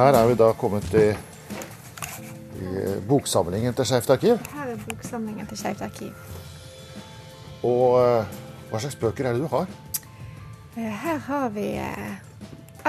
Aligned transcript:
Her 0.00 0.16
er 0.16 0.26
vi 0.30 0.34
da 0.38 0.46
kommet 0.56 0.94
i 0.96 1.10
boksamlingen 3.08 3.74
til 3.76 3.84
Skeivt 3.84 4.08
arkiv. 4.14 4.38
Her 4.54 4.70
er 4.72 4.78
boksamlingen 4.88 5.46
til 5.50 5.58
Skeivt 5.60 5.82
arkiv. 5.84 6.14
Og 7.68 7.98
eh, 8.00 8.30
hva 8.70 8.80
slags 8.80 8.96
bøker 8.96 9.28
er 9.28 9.36
det 9.36 9.44
du 9.44 9.50
har? 9.52 9.68
Eh, 10.78 10.88
Her 11.02 11.20
har 11.26 11.52
vi 11.52 11.66
eh, 11.82 12.16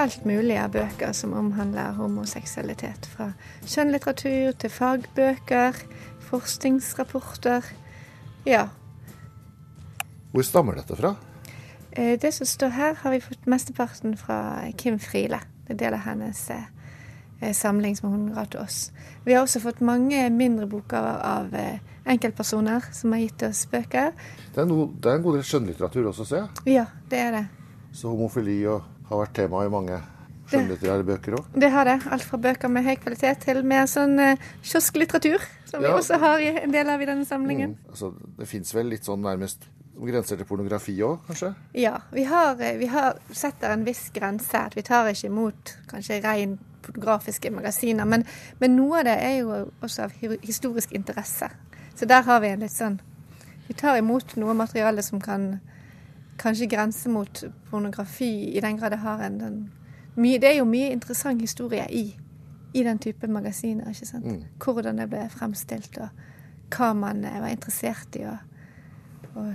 alt 0.00 0.24
mulig 0.24 0.56
av 0.56 0.72
bøker 0.72 1.12
som 1.12 1.36
omhandler 1.36 1.92
homoseksualitet. 2.00 3.10
Fra 3.12 3.28
skjønnlitteratur 3.60 4.56
til 4.56 4.72
fagbøker, 4.72 5.84
forskningsrapporter. 6.30 7.68
Ja. 8.48 8.70
Hvor 10.32 10.48
stammer 10.48 10.80
dette 10.80 10.96
fra? 10.96 11.12
Det 11.92 12.32
som 12.32 12.48
står 12.48 12.72
her, 12.72 12.94
har 13.04 13.12
vi 13.12 13.20
fått 13.20 13.44
mesteparten 13.44 14.16
fra 14.16 14.62
Kim 14.80 14.96
Friele. 14.96 15.44
Det 15.66 15.76
er 15.76 15.84
del 15.90 16.00
av 16.00 16.06
hennes 16.08 16.46
eh, 16.56 16.71
samling 17.56 17.96
som 17.98 18.12
hun 18.12 18.28
ga 18.34 18.44
til 18.50 18.62
oss. 18.62 18.78
Vi 19.24 19.34
har 19.34 19.42
også 19.42 19.62
fått 19.62 19.82
mange 19.84 20.22
mindre 20.34 20.68
boker 20.70 21.08
av 21.26 21.54
eh, 21.58 21.82
enkeltpersoner 22.06 22.86
som 22.94 23.14
har 23.14 23.24
gitt 23.24 23.42
oss 23.48 23.64
bøker. 23.70 24.14
Det 24.54 24.62
er, 24.62 24.68
no, 24.68 24.86
det 24.94 25.10
er 25.10 25.18
en 25.18 25.26
god 25.26 25.38
del 25.38 25.44
skjønnlitteratur 25.46 26.08
også, 26.12 26.28
ser 26.28 26.42
jeg. 26.44 26.78
Ja, 26.78 26.86
det 27.10 27.20
er 27.26 27.36
det. 27.36 27.44
Så 27.96 28.10
homofili 28.10 28.60
og, 28.70 28.86
har 29.10 29.24
vært 29.24 29.36
tema 29.36 29.66
i 29.66 29.72
mange 29.72 29.98
skjønnlitterære 30.52 31.06
bøker 31.06 31.36
òg. 31.38 31.52
Det 31.64 31.70
har 31.72 31.88
det. 31.88 31.98
Alt 32.14 32.26
fra 32.28 32.40
bøker 32.46 32.72
med 32.72 32.86
høy 32.86 32.96
kvalitet 33.02 33.44
til 33.44 33.62
mer 33.66 33.86
sånn 33.90 34.16
eh, 34.22 34.48
kiosklitteratur, 34.64 35.44
som 35.68 35.84
vi 35.84 35.92
også 35.92 36.18
har 36.22 36.42
i 36.42 36.50
en 36.64 36.74
del 36.74 36.90
av 36.92 37.02
i 37.02 37.08
denne 37.08 37.28
samlingen. 37.28 37.76
Mm. 37.76 37.92
Altså, 37.94 38.12
det 38.38 38.50
fins 38.50 38.74
vel 38.76 38.92
litt 38.92 39.08
sånn 39.08 39.22
nærmest 39.24 39.68
grenser 40.02 40.40
til 40.40 40.48
pornografi 40.48 40.96
òg, 41.04 41.22
kanskje? 41.28 41.52
Ja, 41.78 41.98
vi 42.12 42.24
har, 42.26 42.56
eh, 42.60 42.76
vi 42.80 42.90
har 42.90 43.20
setter 43.30 43.76
en 43.76 43.86
viss 43.86 44.08
grense. 44.14 44.58
At 44.58 44.76
vi 44.76 44.82
tar 44.82 45.10
ikke 45.12 45.30
imot 45.30 45.76
kanskje 45.90 46.22
ren 46.24 46.58
pornografiske 46.82 47.50
magasiner. 47.50 48.08
Men, 48.08 48.24
men 48.60 48.76
noe 48.76 49.00
av 49.00 49.08
det 49.08 49.16
er 49.24 49.36
jo 49.40 49.58
også 49.80 50.06
av 50.06 50.16
historisk 50.42 50.92
interesse. 50.92 51.48
Så 51.94 52.08
der 52.08 52.24
har 52.26 52.40
vi 52.42 52.52
en 52.52 52.64
litt 52.64 52.74
sånn 52.74 53.00
Vi 53.68 53.74
tar 53.78 53.96
imot 53.96 54.34
noe 54.36 54.54
materiale 54.58 55.04
som 55.06 55.20
kan 55.22 55.60
kanskje 56.42 56.66
grense 56.66 57.08
mot 57.08 57.44
pornografi, 57.70 58.56
i 58.56 58.60
den 58.60 58.76
grad 58.76 58.92
det 58.92 58.98
har 59.04 59.22
en 59.22 59.38
den, 59.38 59.58
mye, 60.14 60.38
Det 60.38 60.48
er 60.48 60.56
jo 60.58 60.64
mye 60.64 60.90
interessant 60.92 61.40
historie 61.40 61.86
i, 61.90 62.16
i 62.74 62.82
den 62.82 62.98
type 62.98 63.26
magasiner. 63.26 63.88
ikke 63.88 64.06
sant? 64.06 64.24
Mm. 64.24 64.42
Hvordan 64.58 64.98
det 64.98 65.08
ble 65.08 65.28
fremstilt, 65.30 65.98
og 65.98 66.08
hva 66.76 66.92
man 66.92 67.24
eh, 67.24 67.40
var 67.40 67.48
interessert 67.48 68.16
i 68.16 68.26
å 68.26 68.36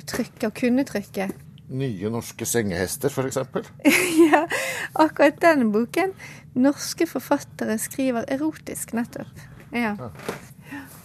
trykke 0.08 0.48
og 0.48 0.56
kunne 0.58 0.86
trykke. 0.88 1.30
Nye 1.70 2.10
norske 2.10 2.46
sengehester, 2.48 3.10
f.eks. 3.10 3.38
Ja, 4.32 4.48
akkurat 4.94 5.42
den 5.42 5.72
boken. 5.72 6.14
Norske 6.56 7.08
forfattere 7.08 7.78
skriver 7.78 8.26
erotisk, 8.32 8.94
nettopp. 8.94 9.42
Ja. 9.76 9.96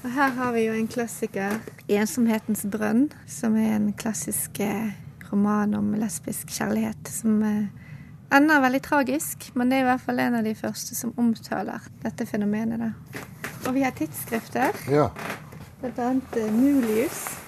Og 0.02 0.10
her 0.10 0.28
har 0.38 0.52
vi 0.54 0.64
jo 0.66 0.72
en 0.74 0.88
klassiker, 0.88 1.58
'Ensomhetens 1.88 2.64
brønn', 2.70 3.10
som 3.26 3.56
er 3.56 3.76
en 3.76 3.92
klassisk 3.92 4.60
eh, 4.60 4.90
roman 5.32 5.74
om 5.74 5.92
lesbisk 5.94 6.50
kjærlighet 6.50 7.08
som 7.10 7.42
eh, 7.42 7.66
ender 8.32 8.60
veldig 8.64 8.82
tragisk, 8.82 9.50
men 9.54 9.70
det 9.70 9.78
er 9.78 9.84
i 9.84 9.90
hvert 9.90 10.00
fall 10.06 10.18
en 10.18 10.34
av 10.40 10.44
de 10.44 10.54
første 10.54 10.94
som 10.94 11.12
omtaler 11.16 11.82
dette 12.02 12.26
fenomenet. 12.26 12.80
da. 12.80 12.92
Og 13.66 13.74
vi 13.74 13.82
har 13.82 13.90
tidsskrifter, 13.90 14.72
Ja. 14.90 15.10
bl.a. 15.82 16.10
Uh, 16.36 16.52
Mulius. 16.52 17.41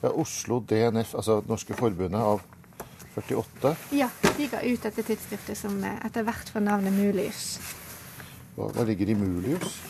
Ja. 0.00 0.10
Oslo 0.10 0.60
DNF, 0.60 1.14
altså 1.14 1.40
Norske 1.48 1.76
Forbundet 1.78 2.20
av 2.20 2.42
48. 3.14 3.74
Ja, 3.96 4.08
de 4.36 4.46
ga 4.50 4.62
ut 4.62 4.82
dette 4.82 5.02
tidsskriftet 5.02 5.58
som 5.58 5.76
eh, 5.84 5.98
etter 6.06 6.24
hvert 6.26 6.52
får 6.52 6.64
navnet 6.64 6.94
Mulius. 6.94 7.58
Hva, 8.56 8.70
hva 8.70 8.86
ligger 8.86 9.10
i 9.12 9.18
Mulius? 9.18 9.80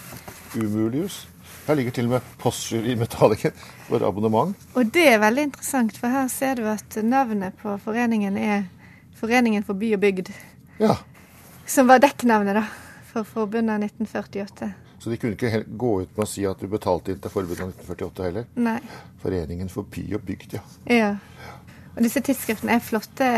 Umulius? 0.56 1.26
Her 1.66 1.76
ligger 1.78 1.94
til 1.94 2.08
og 2.08 2.16
med 2.16 2.34
Postjury 2.40 2.96
Metallica 2.98 3.52
for 3.86 4.02
abonnement. 4.06 4.56
Og 4.74 4.90
det 4.94 5.06
er 5.12 5.20
veldig 5.22 5.50
interessant, 5.50 5.98
for 6.00 6.10
her 6.10 6.26
ser 6.32 6.58
du 6.58 6.66
at 6.70 6.96
navnet 7.04 7.54
på 7.60 7.76
foreningen 7.84 8.38
er 8.40 8.68
Foreningen 9.20 9.60
for 9.68 9.76
by 9.76 9.90
og 9.92 10.00
bygd, 10.00 10.30
Ja, 10.80 10.94
som 11.68 11.90
var 11.90 12.00
dekknavnet 12.00 12.56
da, 12.56 12.62
for 13.10 13.26
forbundet 13.28 13.74
av 13.74 13.82
1948. 13.84 14.70
Så 15.00 15.08
de 15.08 15.16
kunne 15.16 15.32
ikke 15.32 15.62
gå 15.80 15.92
ut 16.02 16.10
med 16.12 16.26
å 16.26 16.28
si 16.28 16.42
at 16.44 16.60
du 16.60 16.68
betalte 16.68 17.14
inn 17.14 17.20
til 17.24 17.32
forbundet 17.32 17.62
av 17.64 17.70
1948 17.72 18.26
heller. 18.26 18.48
Nei. 18.60 18.78
Foreningen 19.22 19.70
for 19.72 19.88
by 19.88 20.04
og 20.18 20.26
bygd, 20.28 20.58
ja. 20.58 20.64
Ja. 20.92 21.10
Og 21.94 22.04
disse 22.04 22.20
tidsskriftene 22.24 22.76
er 22.76 22.84
flotte 22.84 23.30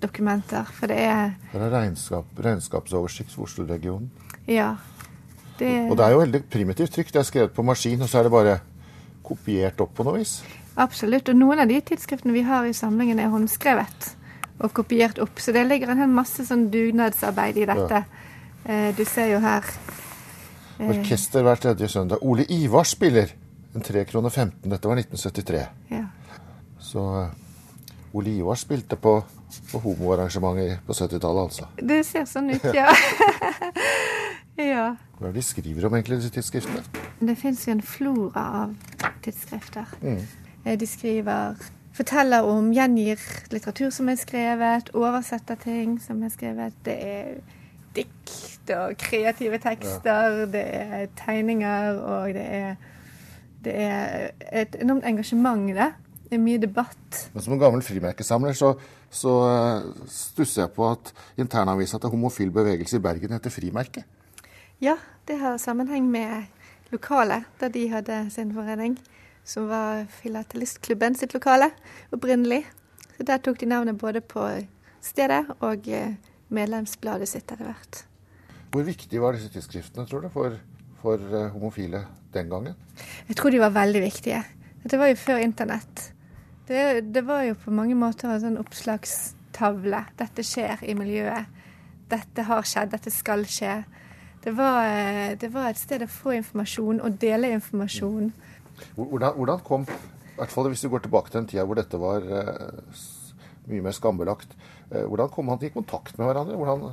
dokumenter, 0.00 0.68
for 0.76 0.92
det 0.92 0.98
er 1.08 1.32
Det 1.52 1.62
er 1.64 1.72
regnskap, 1.72 2.28
regnskapsoversikt 2.44 3.32
for 3.34 3.48
Oslo-regionen. 3.48 4.10
Ja. 4.46 4.74
Det, 5.58 5.90
Og 5.90 5.96
det 5.96 6.04
er 6.04 6.12
jo 6.14 6.20
veldig 6.22 6.42
primitivt 6.52 6.92
trykk. 6.94 7.12
Det 7.12 7.22
er 7.22 7.26
skrevet 7.26 7.54
på 7.56 7.64
maskin, 7.66 8.02
og 8.02 8.08
så 8.08 8.20
er 8.20 8.28
det 8.28 8.32
bare 8.36 8.60
kopiert 9.26 9.80
opp 9.80 9.96
på 9.96 10.06
noe 10.06 10.20
vis. 10.20 10.42
Absolutt. 10.78 11.28
Og 11.32 11.36
noen 11.40 11.64
av 11.64 11.72
de 11.72 11.80
tidsskriftene 11.80 12.36
vi 12.36 12.44
har 12.46 12.68
i 12.68 12.76
samlingen, 12.76 13.18
er 13.18 13.32
håndskrevet 13.32 14.12
og 14.60 14.72
kopiert 14.76 15.18
opp. 15.22 15.40
Så 15.40 15.52
det 15.56 15.64
ligger 15.66 15.90
en 15.92 16.04
hel 16.04 16.12
masse 16.12 16.44
sånn 16.46 16.68
dugnadsarbeid 16.70 17.58
i 17.58 17.66
dette. 17.66 18.04
Ja. 18.68 18.92
du 18.92 19.04
ser 19.06 19.30
jo 19.32 19.38
her 19.40 19.64
eh, 19.64 20.07
Orkester 20.78 21.42
hver 21.42 21.58
tredje 21.58 21.88
søndag. 21.90 22.22
Ole 22.22 22.44
Ivar 22.54 22.86
spiller 22.86 23.32
en 23.74 23.82
3 23.84 24.04
kroner 24.08 24.30
15. 24.30 24.70
Dette 24.70 24.88
var 24.88 24.96
1973. 25.00 25.64
ja. 25.90 26.04
Så 26.78 27.02
eh, 27.22 28.14
Ole 28.16 28.30
Ivar 28.38 28.54
spilte 28.56 28.96
på, 28.96 29.16
på 29.72 29.78
homoarrangementet 29.84 30.78
på 30.86 30.94
70-tallet, 30.96 31.42
altså. 31.42 31.66
Det 31.76 31.98
ser 32.06 32.24
sånn 32.30 32.48
ut, 32.54 32.64
ja. 32.72 32.86
ja. 34.56 34.84
Hva 35.18 35.26
er 35.28 35.32
det 35.32 35.40
de 35.40 35.44
skriver 35.44 35.88
om 35.88 35.96
egentlig, 35.98 36.20
disse 36.22 36.32
tidsskriftene? 36.38 36.84
Det 37.20 37.34
fins 37.38 37.66
jo 37.66 37.74
en 37.74 37.82
flora 37.84 38.44
av 38.62 38.72
tidsskrifter. 39.26 39.90
Mm. 40.00 40.22
Eh, 40.64 40.78
De 40.78 40.86
skriver 40.86 41.58
Forteller 41.98 42.46
om, 42.46 42.68
gjengir 42.70 43.18
litteratur 43.50 43.90
som 43.90 44.06
er 44.08 44.14
skrevet, 44.20 44.92
oversetter 44.94 45.56
ting 45.58 45.96
som 45.98 46.20
er 46.22 46.30
skrevet. 46.30 46.76
Det 46.86 46.94
er 46.94 47.32
dikt 47.98 48.72
og 48.74 48.98
kreative 49.00 49.60
tekster, 49.62 50.44
det 50.52 50.64
er 50.64 51.06
tegninger, 51.18 51.98
og 52.00 52.34
det 52.36 52.44
er, 52.58 52.76
det 53.64 53.74
er 53.74 54.28
et 54.62 54.78
enormt 54.82 55.06
engasjement 55.08 55.70
i 55.70 55.76
det. 55.76 55.88
Det 56.28 56.36
er 56.36 56.44
mye 56.44 56.60
debatt. 56.60 57.20
Men 57.32 57.44
som 57.44 57.54
en 57.56 57.60
gammel 57.60 57.82
frimerkesamler 57.84 58.56
så, 58.56 58.74
så 59.08 59.34
eh, 59.48 60.08
stusser 60.12 60.66
jeg 60.66 60.74
på 60.76 60.84
at 60.90 61.12
internavisa 61.40 62.00
til 62.00 62.12
Homofil 62.12 62.52
bevegelse 62.52 62.98
i 62.98 63.04
Bergen 63.04 63.32
heter 63.32 63.52
Frimerke. 63.54 64.04
Ja, 64.84 64.98
det 65.28 65.38
har 65.40 65.56
sammenheng 65.56 66.10
med 66.12 66.44
lokalet 66.92 67.48
der 67.60 67.72
de 67.72 67.88
hadde 67.88 68.26
sin 68.30 68.52
forening, 68.54 68.98
som 69.44 69.70
var 69.72 70.04
Filatelistklubben 70.20 71.16
sitt 71.16 71.32
lokale 71.32 71.70
opprinnelig. 72.12 72.66
Så 73.16 73.24
der 73.24 73.40
tok 73.40 73.60
de 73.60 73.66
navnet 73.66 73.98
både 73.98 74.20
på 74.20 74.44
stedet 75.00 75.46
og 75.60 75.88
eh, 75.88 76.12
medlemsbladet 76.54 77.28
sitt 77.30 77.50
etter 77.50 77.66
hvert. 77.68 78.02
Hvor 78.72 78.84
viktig 78.84 79.20
var 79.20 79.36
disse 79.36 79.50
tidsskriftene, 79.52 80.06
tror 80.08 80.26
du, 80.26 80.28
for, 80.32 80.56
for 81.00 81.16
eh, 81.16 81.50
homofile 81.54 82.04
den 82.34 82.50
gangen? 82.52 82.76
Jeg 83.28 83.38
tror 83.38 83.54
de 83.54 83.62
var 83.62 83.74
veldig 83.76 84.02
viktige. 84.04 84.42
Dette 84.82 85.00
var 85.00 85.10
jo 85.10 85.20
før 85.20 85.42
internett. 85.42 86.08
Det, 86.68 87.12
det 87.14 87.24
var 87.26 87.46
jo 87.46 87.56
på 87.62 87.72
mange 87.72 87.96
måter 87.96 88.28
en 88.28 88.42
sånn 88.42 88.60
oppslagstavle. 88.60 90.02
Dette 90.20 90.44
skjer 90.44 90.84
i 90.84 90.96
miljøet. 90.98 91.48
Dette 92.08 92.44
har 92.48 92.64
skjedd, 92.68 92.92
dette 92.92 93.12
skal 93.12 93.44
skje. 93.48 93.80
Det 94.44 94.52
var, 94.56 94.84
eh, 94.86 95.32
det 95.40 95.50
var 95.52 95.70
et 95.70 95.80
sted 95.80 96.04
å 96.04 96.10
få 96.12 96.36
informasjon 96.38 97.00
og 97.04 97.16
dele 97.20 97.50
informasjon. 97.56 98.30
Hvordan, 98.96 99.32
hvordan 99.34 99.64
kom, 99.66 99.88
i 99.88 100.36
hvert 100.38 100.52
fall 100.52 100.68
hvis 100.70 100.84
du 100.84 100.92
går 100.92 101.02
tilbake 101.04 101.32
til 101.32 101.40
den 101.40 101.48
tida 101.50 101.64
hvor 101.66 101.80
dette 101.80 102.00
var 102.00 102.24
eh, 102.24 103.00
mye 103.68 103.84
mer 103.84 103.96
skambelagt, 103.96 104.56
eh, 104.90 105.04
hvordan 105.04 105.30
kom 105.32 105.46
man 105.50 105.62
i 105.62 105.70
kontakt 105.74 106.18
med 106.18 106.26
hverandre? 106.30 106.56
Hvordan 106.56 106.88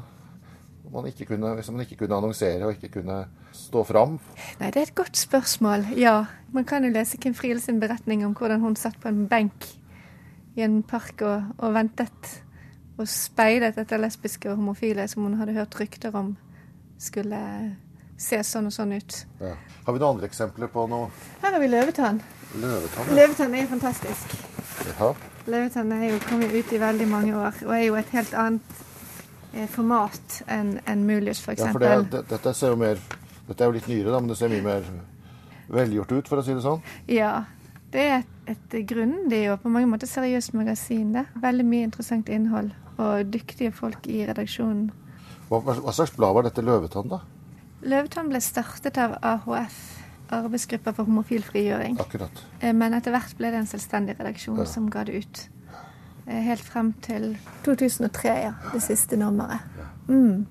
man 0.93 1.07
ikke 1.09 1.25
kunne, 1.25 1.53
hvis 1.57 1.71
man 1.71 1.81
ikke 1.83 1.97
kunne 2.03 2.15
annonsere 2.15 2.65
og 2.67 2.75
ikke 2.77 2.91
kunne 2.99 3.25
stå 3.55 3.83
fram? 3.83 4.19
Nei, 4.59 4.69
det 4.71 4.81
er 4.81 4.89
et 4.89 4.95
godt 4.95 5.17
spørsmål. 5.17 5.87
Ja, 5.97 6.25
man 6.53 6.65
kan 6.67 6.85
jo 6.85 6.91
lese 6.93 7.17
Kim 7.17 7.33
Friele 7.35 7.59
sin 7.59 7.79
beretning 7.79 8.25
om 8.25 8.35
hvordan 8.37 8.61
hun 8.63 8.75
satt 8.79 8.99
på 9.01 9.11
en 9.11 9.25
benk 9.27 9.67
i 10.55 10.63
en 10.63 10.81
park 10.87 11.21
og, 11.25 11.43
og 11.57 11.73
ventet 11.75 12.31
og 12.95 13.07
speidet 13.11 13.75
etter 13.81 13.99
lesbiske 13.99 14.47
og 14.51 14.61
homofile 14.61 15.07
som 15.11 15.25
hun 15.25 15.35
hadde 15.39 15.55
hørt 15.57 15.75
rykter 15.79 16.15
om 16.15 16.35
skulle 17.01 17.41
se 18.17 18.39
sånn 18.47 18.69
og 18.69 18.75
sånn 18.75 18.93
ut. 18.95 19.17
Ja. 19.41 19.51
Har 19.83 19.95
vi 19.95 19.99
noen 19.99 20.15
andre 20.15 20.29
eksempler 20.29 20.71
på 20.71 20.85
noe 20.87 21.09
Her 21.41 21.57
har 21.57 21.59
vi 21.59 21.67
løvetann. 21.67 22.21
løvetann? 22.55 23.15
Løvetann 23.17 23.57
er 23.59 23.67
fantastisk. 23.67 24.37
Ja. 24.95 25.11
Løvetann 25.45 25.91
er 25.93 26.07
jo 26.09 26.19
kommet 26.25 26.53
ut 26.53 26.73
i 26.73 26.81
veldig 26.81 27.07
mange 27.09 27.33
år 27.37 27.59
og 27.67 27.73
er 27.75 27.83
jo 27.85 27.97
et 27.99 28.13
helt 28.15 28.33
annet 28.33 28.79
eh, 29.53 29.67
format 29.71 30.39
enn 30.51 30.77
en 30.89 31.03
Mulius, 31.05 31.43
f.eks. 31.43 31.61
ja, 31.61 31.73
for 31.73 31.83
det, 31.83 31.91
det, 32.13 32.23
dette 32.31 32.53
ser 32.57 32.73
jo 32.73 32.79
mer 32.81 33.01
Dette 33.45 33.61
er 33.61 33.69
jo 33.69 33.75
litt 33.75 33.89
nyere, 33.91 34.09
da, 34.09 34.19
men 34.23 34.31
det 34.31 34.39
ser 34.39 34.49
mye 34.49 34.65
mer 34.65 34.87
velgjort 35.69 36.15
ut, 36.15 36.29
for 36.29 36.41
å 36.41 36.45
si 36.45 36.55
det 36.55 36.63
sånn. 36.63 36.79
Ja. 37.05 37.43
Det 37.93 38.01
er 38.01 38.15
et, 38.23 38.31
et 38.49 38.73
grundig 38.89 39.43
og 39.53 39.59
på 39.61 39.69
mange 39.69 39.89
måter 39.91 40.09
seriøst 40.09 40.55
magasin. 40.57 41.11
det. 41.13 41.27
Veldig 41.43 41.65
mye 41.69 41.85
interessant 41.85 42.31
innhold 42.33 42.73
og 42.97 43.29
dyktige 43.29 43.69
folk 43.75 44.09
i 44.09 44.23
redaksjonen. 44.25 44.89
Hva, 45.51 45.61
hva 45.61 45.93
slags 45.93 46.15
blad 46.17 46.33
var 46.33 46.47
dette 46.47 46.65
Løvetann, 46.65 47.11
da? 47.11 47.21
Løvetann 47.85 48.31
ble 48.31 48.41
startet 48.41 48.97
av 48.97 49.13
AHF, 49.21 49.77
arbeidsgruppa 50.31 50.91
for 50.93 51.03
homofil 51.03 51.43
frigjøring. 51.43 51.99
Akkurat. 51.99 52.43
Eh, 52.61 52.73
Men 52.73 52.93
etter 52.93 53.11
hvert 53.11 53.37
ble 53.37 53.51
det 53.51 53.59
en 53.59 53.67
selvstendig 53.67 54.15
redaksjon 54.19 54.57
Ja. 54.57 54.65
som 54.65 54.89
ga 54.89 55.03
det 55.03 55.15
ut. 55.25 55.47
Eh, 56.27 56.41
Helt 56.43 56.61
frem 56.63 56.93
til 57.01 57.37
2003, 57.63 58.29
ja. 58.43 58.53
Det 58.73 58.81
siste 58.81 59.15
nummeret. 59.17 59.59
Mm. 60.07 60.45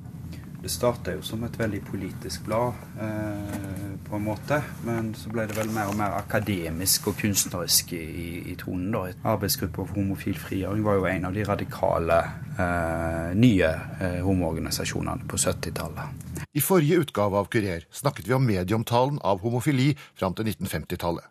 Det 0.62 0.71
starta 0.71 1.12
jo 1.12 1.21
som 1.23 1.43
et 1.44 1.59
veldig 1.59 1.82
politisk 1.85 2.44
blad, 2.47 2.73
eh, 2.99 3.99
på 4.09 4.17
en 4.17 4.25
måte. 4.25 4.62
Men 4.85 5.15
så 5.15 5.29
ble 5.31 5.47
det 5.47 5.56
vel 5.56 5.69
mer 5.69 5.91
og 5.91 5.97
mer 5.97 6.15
akademisk 6.17 7.09
og 7.09 7.17
kunstnerisk 7.17 7.93
i, 7.93 7.97
i, 7.97 8.53
i 8.53 8.55
tonen. 8.55 8.91
da. 8.93 9.03
Arbeidsgruppa 9.25 9.85
for 9.85 9.94
homofil 9.94 10.38
frigjøring 10.38 10.82
var 10.85 10.94
jo 10.94 11.05
en 11.05 11.25
av 11.25 11.35
de 11.35 11.44
radikale 11.44 12.19
eh, 12.59 13.35
nye 13.35 13.69
eh, 14.00 14.23
homoorganisasjonene 14.25 15.29
på 15.29 15.37
70-tallet. 15.37 16.33
I 16.54 16.60
forrige 16.60 17.00
utgave 17.02 17.36
av 17.36 17.48
Kurer 17.50 17.86
snakket 17.90 18.26
vi 18.28 18.34
om 18.34 18.46
medieomtalen 18.46 19.18
av 19.26 19.40
homofili 19.42 19.96
fram 20.14 20.36
til 20.38 20.46
1950-tallet. 20.52 21.26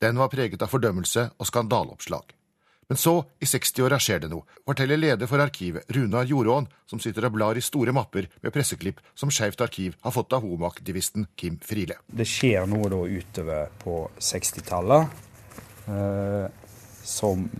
Den 0.00 0.20
var 0.20 0.28
preget 0.28 0.60
av 0.60 0.68
fordømmelse 0.68 1.30
og 1.40 1.48
skandaleoppslag. 1.48 2.34
Men 2.90 2.98
så, 3.00 3.14
i 3.40 3.46
60-åra, 3.48 3.96
skjer 4.02 4.24
det 4.24 4.28
noe, 4.32 4.44
forteller 4.66 5.00
leder 5.00 5.28
for 5.30 5.40
arkivet, 5.40 5.86
Runar 5.94 6.26
Jorån, 6.28 6.66
som 6.90 7.00
sitter 7.00 7.28
og 7.28 7.36
blar 7.36 7.56
i 7.56 7.62
store 7.64 7.94
mapper 7.96 8.26
med 8.42 8.52
presseklipp 8.52 9.00
som 9.14 9.30
Skeivt 9.32 9.62
arkiv 9.64 9.94
har 10.02 10.12
fått 10.12 10.34
av 10.36 10.44
homoaktivisten 10.44 11.28
Kim 11.38 11.56
Friele. 11.64 11.96
Det 12.06 12.26
skjer 12.28 12.66
noe 12.68 12.90
da 12.92 12.98
utover 13.06 13.70
på 13.80 14.00
60-tallet, 14.18 15.22
eh, 15.86 16.50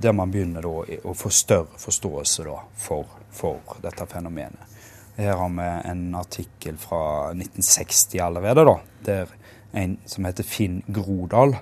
der 0.04 0.18
man 0.18 0.34
begynner 0.34 0.66
da 0.66 0.98
å 1.08 1.14
få 1.16 1.32
større 1.32 1.80
forståelse 1.80 2.44
da 2.50 2.58
for, 2.76 3.16
for 3.32 3.78
dette 3.80 4.08
fenomenet. 4.10 4.79
Her 5.20 5.36
har 5.36 5.50
vi 5.52 5.90
en 5.90 6.14
artikkel 6.14 6.78
fra 6.80 7.02
1960 7.34 8.20
allerede, 8.24 8.64
da, 8.64 8.76
der 9.06 9.34
en 9.76 9.98
som 10.06 10.24
heter 10.24 10.46
Finn 10.46 10.80
Grodal. 10.88 11.56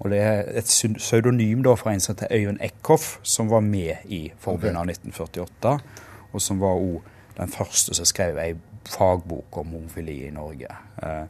Og 0.00 0.10
det 0.10 0.20
er 0.24 0.46
et 0.56 0.70
pseudonym 0.96 1.64
da 1.66 1.74
fra 1.76 1.92
en 1.92 2.00
som 2.00 2.14
heter 2.14 2.32
Øyvind 2.32 2.62
Eckhoff, 2.64 3.18
som 3.22 3.50
var 3.50 3.60
med 3.60 4.06
i 4.08 4.30
forbundet 4.38 4.80
av 4.80 4.88
1948, 4.88 5.74
og 6.32 6.42
som 6.42 6.60
var 6.60 6.80
òg 6.80 7.02
den 7.36 7.52
første 7.52 7.94
som 7.96 8.08
skrev 8.08 8.38
ei 8.40 8.54
fagbok 8.88 9.58
om 9.60 9.74
homofili 9.74 10.22
i 10.26 10.30
Norge. 10.30 10.70
Eh, 11.02 11.24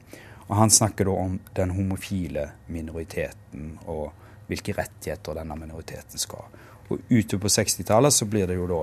og 0.47 0.57
Han 0.57 0.71
snakker 0.71 1.05
da 1.05 1.11
om 1.11 1.41
den 1.57 1.71
homofile 1.71 2.51
minoriteten 2.67 3.79
og 3.87 4.13
hvilke 4.51 4.75
rettigheter 4.75 5.35
denne 5.39 5.57
minoriteten 5.57 6.19
skal 6.19 6.45
ha. 6.45 6.65
Og 6.91 6.99
Utover 7.11 7.45
på 7.45 7.53
60-tallet 7.55 8.13
så 8.13 8.27
blir 8.27 8.47
det 8.51 8.57
jo 8.59 8.67
da 8.67 8.81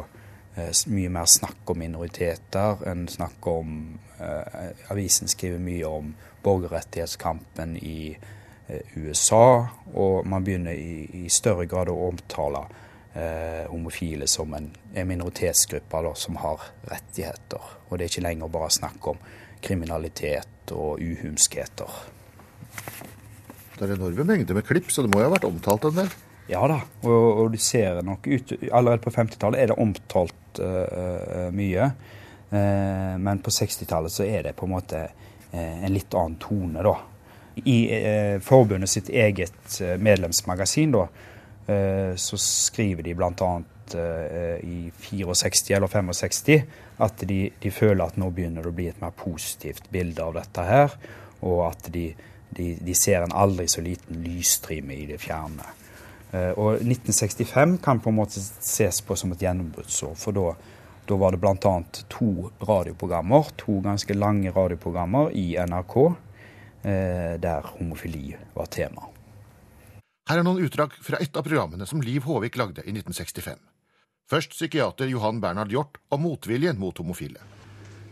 mye 0.88 1.09
mer 1.13 1.25
snakk 1.30 1.69
om 1.69 1.80
minoriteter. 1.80 2.81
En 2.89 3.07
snakker 3.07 3.51
om 3.62 4.00
eh, 4.19 4.92
Avisen 4.92 5.30
skriver 5.30 5.62
mye 5.62 5.86
om 5.86 6.12
borgerrettighetskampen 6.44 7.77
i 7.77 8.18
eh, 8.68 8.98
USA, 8.98 9.68
og 9.94 10.27
man 10.27 10.44
begynner 10.44 10.74
i, 10.74 11.25
i 11.25 11.30
større 11.30 11.68
grad 11.69 11.92
å 11.94 11.98
omtale 12.09 12.65
eh, 13.13 13.65
homofile 13.69 14.27
som 14.27 14.54
en, 14.57 14.71
en 14.94 15.09
minoritetsgruppe 15.09 16.04
da, 16.09 16.13
som 16.15 16.39
har 16.44 16.69
rettigheter. 16.89 17.74
Og 17.88 17.98
det 17.98 18.07
er 18.07 18.13
ikke 18.13 18.27
lenger 18.27 18.53
bare 18.53 18.74
snakk 18.74 19.12
om 19.13 19.21
kriminalitet 19.62 20.74
og 20.75 21.01
uhumskheter. 21.01 22.00
Det 23.77 23.86
er 23.86 23.94
enorme 23.94 24.25
mengder 24.25 24.57
med 24.57 24.65
klipp, 24.65 24.89
så 24.92 25.03
det 25.06 25.13
må 25.13 25.21
jo 25.21 25.30
ha 25.30 25.36
vært 25.38 25.45
omtalt 25.50 25.86
en 25.89 26.01
del. 26.01 26.15
Ja 26.48 26.64
da, 26.70 26.80
og, 27.04 27.26
og 27.42 27.52
du 27.52 27.58
ser 27.60 28.00
nok 28.08 28.28
ut 28.28 28.54
Allerede 28.72 29.04
på 29.04 29.12
50-tallet 29.12 29.60
er 29.60 29.72
det 29.72 29.80
omtalt 29.84 30.62
uh, 30.64 31.48
mye. 31.52 31.90
Uh, 32.48 33.16
men 33.20 33.42
på 33.44 33.52
60-tallet 33.52 34.14
så 34.14 34.24
er 34.24 34.48
det 34.48 34.56
på 34.56 34.68
en 34.68 34.76
måte 34.78 35.08
en 35.58 35.94
litt 35.94 36.12
annen 36.12 36.36
tone, 36.44 36.82
da. 36.84 36.92
I 37.72 37.78
forbundet 38.44 38.92
sitt 38.92 39.08
eget 39.10 39.78
medlemsmagasin, 40.04 40.92
da, 40.92 41.06
så 42.20 42.38
skriver 42.38 43.08
de 43.08 43.14
bl.a. 43.18 43.52
Eh, 43.96 44.70
i 44.70 44.92
64 45.00 45.78
eller 45.78 45.88
65 45.88 46.62
at 46.98 47.20
de, 47.20 47.50
de 47.60 47.72
føler 47.72 48.04
at 48.04 48.18
nå 48.18 48.30
begynner 48.34 48.66
det 48.66 48.72
å 48.72 48.76
bli 48.76 48.88
et 48.90 49.02
mer 49.02 49.14
positivt 49.16 49.88
bilde 49.94 50.24
av 50.24 50.34
dette 50.36 50.64
her, 50.66 50.96
og 51.46 51.62
at 51.70 51.90
de, 51.94 52.08
de, 52.50 52.72
de 52.82 52.96
ser 52.98 53.22
en 53.22 53.36
aldri 53.38 53.68
så 53.70 53.84
liten 53.86 54.24
lysstrime 54.26 54.98
i 54.98 55.06
det 55.12 55.20
fjerne. 55.22 55.68
Eh, 56.31 56.51
Og 56.59 56.81
1965 56.81 57.77
kan 57.83 58.00
på 58.00 58.09
en 58.09 58.15
måte 58.19 58.41
ses 58.41 59.01
på 59.01 59.15
som 59.15 59.31
et 59.31 59.41
gjennombruddsår, 59.41 60.15
for 60.19 60.35
da, 60.35 60.56
da 61.07 61.19
var 61.19 61.31
det 61.31 61.39
bl.a. 61.39 61.75
to 62.12 62.50
radioprogrammer, 62.59 63.53
to 63.56 63.79
ganske 63.85 64.13
lange 64.18 64.51
radioprogrammer 64.51 65.31
i 65.31 65.56
NRK, 65.56 65.95
eh, 66.83 67.35
der 67.39 67.71
homofili 67.77 68.35
var 68.53 68.65
tema. 68.65 69.07
Her 70.27 70.41
er 70.41 70.44
noen 70.44 70.59
utdrag 70.65 70.91
fra 71.00 71.21
et 71.24 71.38
av 71.39 71.45
programmene 71.47 71.85
som 71.88 72.01
Liv 72.03 72.25
Håvik 72.27 72.57
lagde 72.59 72.83
i 72.83 72.91
1965. 72.91 73.62
Først 74.27 74.51
psykiater 74.51 75.07
Johan 75.07 75.39
Bernhard 75.39 75.71
Hjort 75.71 76.01
om 76.12 76.25
motviljen 76.25 76.75
mot 76.79 76.97
homofile. 77.00 77.39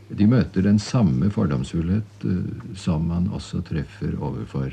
De 0.08 0.24
møter 0.30 0.64
den 0.64 0.80
samme 0.80 1.28
fordomsfullhet 1.34 2.24
eh, 2.24 2.72
som 2.80 3.10
man 3.12 3.28
også 3.36 3.60
treffer 3.68 4.16
overfor 4.16 4.72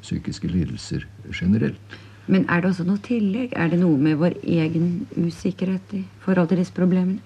psykiske 0.00 0.48
lidelser 0.48 1.04
generelt. 1.28 2.00
Men 2.26 2.46
er 2.48 2.60
det 2.60 2.70
også 2.70 2.84
noe 2.86 3.02
tillegg? 3.02 3.52
Er 3.56 3.72
det 3.72 3.80
noe 3.80 3.98
med 3.98 4.20
vår 4.20 4.36
egen 4.42 5.06
usikkerhet 5.16 5.94
i 5.98 6.04
forhold 6.22 6.48
til 6.52 6.62
disse 6.62 6.74
problemene? 6.74 7.18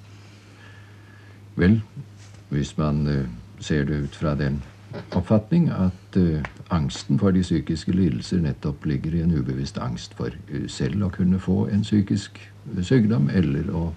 Vel, 1.56 1.80
hvis 2.48 2.76
man 2.78 3.06
uh, 3.06 3.28
ser 3.60 3.84
det 3.84 4.02
ut 4.04 4.16
fra 4.16 4.34
den 4.34 4.62
oppfatning 5.12 5.68
at 5.70 6.16
uh, 6.16 6.40
angsten 6.70 7.18
for 7.18 7.30
de 7.30 7.42
psykiske 7.44 7.92
lidelser 7.92 8.40
nettopp 8.40 8.84
ligger 8.84 9.14
i 9.14 9.22
en 9.24 9.36
ubevisst 9.38 9.78
angst 9.78 10.16
for 10.16 10.32
uh, 10.52 10.66
selv 10.68 11.04
å 11.04 11.12
kunne 11.12 11.40
få 11.40 11.66
en 11.72 11.84
psykisk 11.84 12.40
sykdom, 12.82 13.30
eller 13.32 13.68
å 13.72 13.90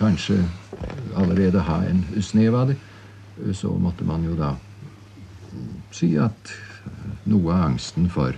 kanskje 0.00 0.40
allerede 1.16 1.62
ha 1.62 1.80
en 1.86 2.02
snev 2.22 2.54
av 2.54 2.72
det, 2.72 2.76
så 3.54 3.70
måtte 3.78 4.04
man 4.04 4.24
jo 4.26 4.34
da 4.36 4.54
si 5.94 6.16
at 6.18 6.50
noe 7.24 7.54
av 7.54 7.70
angsten 7.70 8.10
for 8.10 8.34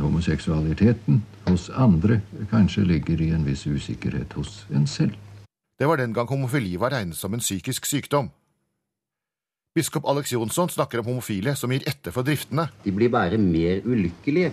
homoseksualiteten 0.00 1.22
hos 1.48 1.70
andre 1.70 2.20
kanskje 2.50 2.84
ligger 2.84 3.20
i 3.24 3.30
en 3.32 3.46
viss 3.46 3.66
usikkerhet 3.66 4.32
hos 4.36 4.64
en 4.74 4.86
selv. 4.86 5.16
Det 5.78 5.88
var 5.88 5.98
den 5.98 6.12
gang 6.14 6.28
homofili 6.28 6.76
var 6.78 6.92
regnet 6.94 7.16
som 7.16 7.34
en 7.34 7.42
psykisk 7.42 7.86
sykdom. 7.86 8.30
Biskop 9.74 10.04
Alex 10.04 10.32
Jonsson 10.32 10.68
snakker 10.68 11.00
om 11.00 11.08
homofile 11.08 11.54
som 11.56 11.72
gir 11.72 11.86
etter 11.88 12.12
for 12.12 12.26
driftene. 12.26 12.68
De 12.84 12.92
blir 12.92 13.08
bare 13.08 13.38
mer 13.40 13.80
ulykkelige 13.88 14.52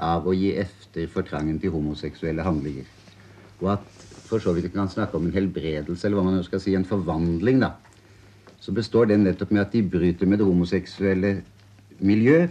av 0.00 0.24
å 0.24 0.32
gi 0.32 0.54
efter 0.56 1.10
for 1.12 1.28
trangen 1.28 1.60
til 1.60 1.74
homoseksuelle 1.74 2.42
handlinger. 2.42 2.88
Og 3.60 3.74
at 3.74 3.84
for 4.30 4.40
så 4.40 4.54
vidt 4.56 4.70
vi 4.70 4.72
kan 4.72 4.88
snakke 4.88 5.18
om 5.18 5.26
en 5.28 5.34
helbredelse, 5.34 6.06
eller 6.06 6.16
hva 6.16 6.24
man 6.24 6.38
nå 6.38 6.46
skal 6.46 6.62
si, 6.62 6.72
en 6.78 6.88
forvandling, 6.88 7.60
da, 7.60 7.74
så 8.60 8.72
består 8.72 9.10
den 9.10 9.26
nettopp 9.26 9.52
med 9.52 9.64
at 9.66 9.74
de 9.74 9.82
bryter 9.82 10.28
med 10.30 10.40
det 10.40 10.46
homoseksuelle 10.48 11.34
miljø, 12.00 12.46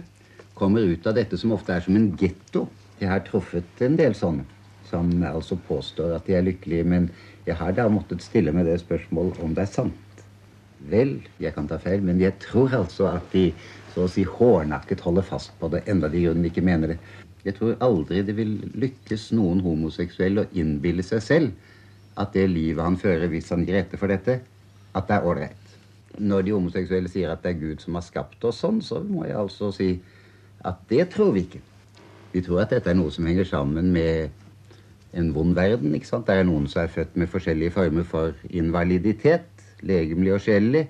kommer 0.60 0.84
ut 0.84 1.06
av 1.08 1.16
dette 1.16 1.38
som 1.40 1.54
ofte 1.56 1.72
er 1.72 1.84
som 1.84 1.96
en 1.96 2.10
getto. 2.20 2.66
Jeg 3.00 3.08
har 3.08 3.24
truffet 3.24 3.84
en 3.86 3.96
del 3.96 4.14
sånne 4.16 4.44
som 4.90 5.10
altså 5.24 5.56
påstår 5.68 6.16
at 6.16 6.26
de 6.26 6.36
er 6.36 6.44
lykkelige, 6.44 6.84
men 6.84 7.08
jeg 7.46 7.56
har 7.56 7.72
da 7.76 7.86
måttet 7.88 8.24
stille 8.24 8.52
meg 8.52 8.66
det 8.68 8.80
spørsmålet 8.82 9.40
om 9.44 9.54
det 9.56 9.64
er 9.64 9.72
sant. 9.72 10.24
Vel, 10.90 11.18
jeg 11.40 11.54
kan 11.54 11.68
ta 11.68 11.78
feil, 11.80 12.02
men 12.04 12.20
jeg 12.20 12.38
tror 12.42 12.74
altså 12.80 13.08
at 13.12 13.26
de 13.32 13.50
så 13.94 14.06
å 14.06 14.10
si 14.10 14.24
hårnakket 14.26 15.02
holder 15.04 15.26
fast 15.26 15.52
på 15.60 15.70
det, 15.72 15.82
enda 15.90 16.08
de 16.08 16.20
i 16.20 16.26
grunnen 16.26 16.48
ikke 16.48 16.64
mener 16.64 16.94
det. 16.94 16.98
Jeg 17.44 17.56
tror 17.56 17.78
aldri 17.84 18.20
det 18.26 18.36
vil 18.36 18.56
lykkes 18.80 19.30
noen 19.36 19.62
homoseksuell 19.64 20.42
å 20.42 20.48
innbille 20.52 21.04
seg 21.06 21.24
selv 21.24 22.20
at 22.20 22.34
det 22.36 22.46
livet 22.52 22.84
han 22.84 22.98
fører 23.00 23.30
hvis 23.32 23.48
han 23.54 23.64
gir 23.64 23.78
etter 23.80 24.00
for 24.00 24.12
dette, 24.12 24.40
at 24.92 25.08
det 25.08 25.16
er 25.16 25.26
ålreit. 25.28 25.76
Når 26.20 26.44
de 26.44 26.54
homoseksuelle 26.56 27.08
sier 27.12 27.32
at 27.32 27.44
det 27.44 27.54
er 27.54 27.62
Gud 27.62 27.84
som 27.84 27.96
har 27.96 28.04
skapt 28.04 28.44
oss 28.44 28.60
sånn, 28.64 28.82
så 28.84 29.00
må 29.06 29.24
jeg 29.28 29.38
altså 29.40 29.70
si 29.72 29.94
at 30.64 30.84
det 30.90 31.08
tror 31.14 31.32
vi 31.36 31.46
ikke. 31.46 31.62
Vi 32.32 32.42
tror 32.46 32.62
at 32.62 32.70
dette 32.74 32.90
er 32.90 32.98
noe 32.98 33.10
som 33.10 33.26
henger 33.26 33.48
sammen 33.48 33.90
med 33.92 34.30
en 35.12 35.32
vond 35.34 35.54
verden. 35.54 35.94
ikke 35.94 36.06
sant? 36.06 36.26
Det 36.26 36.36
er 36.38 36.46
noen 36.46 36.68
som 36.70 36.84
er 36.84 36.92
født 36.92 37.16
med 37.16 37.30
forskjellige 37.30 37.74
former 37.74 38.06
for 38.06 38.32
invaliditet, 38.50 39.48
legemlig 39.82 40.34
og 40.36 40.44
sjelelig. 40.44 40.86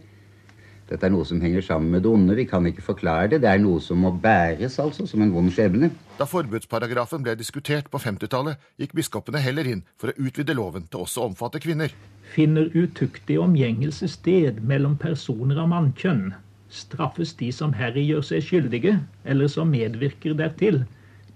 Dette 0.90 1.06
er 1.06 1.12
noe 1.14 1.24
som 1.24 1.38
henger 1.38 1.62
sammen 1.62 1.92
med 1.94 2.02
det 2.02 2.10
onde. 2.10 2.34
Vi 2.34 2.44
kan 2.50 2.66
ikke 2.66 2.82
forklare 2.82 3.28
det. 3.30 3.38
Det 3.44 3.48
er 3.48 3.60
noe 3.62 3.78
som 3.80 4.00
må 4.02 4.10
bæres, 4.10 4.78
altså, 4.82 5.06
som 5.06 5.22
en 5.22 5.30
vond 5.32 5.52
skjebne. 5.54 5.92
Da 6.18 6.26
forbudsparagrafen 6.26 7.22
ble 7.22 7.36
diskutert 7.38 7.86
på 7.92 8.00
50-tallet, 8.02 8.58
gikk 8.80 8.96
biskopene 8.98 9.38
heller 9.38 9.70
inn 9.70 9.84
for 10.00 10.10
å 10.10 10.16
utvide 10.18 10.56
loven 10.58 10.88
til 10.90 11.04
også 11.06 11.22
å 11.22 11.28
omfatte 11.30 11.62
kvinner. 11.62 11.94
Finner 12.34 12.74
utuktig 12.74 13.38
omgjengelse 13.38 14.10
sted 14.10 14.58
mellom 14.66 14.98
personer 14.98 15.62
av 15.62 15.70
mannkjønn, 15.70 16.32
straffes 16.70 17.34
de 17.38 17.50
som 17.52 17.74
herri 17.74 18.06
gjør 18.06 18.24
seg 18.26 18.46
skyldige, 18.46 18.96
eller 19.24 19.50
som 19.50 19.70
medvirker 19.70 20.36
dertil, 20.38 20.84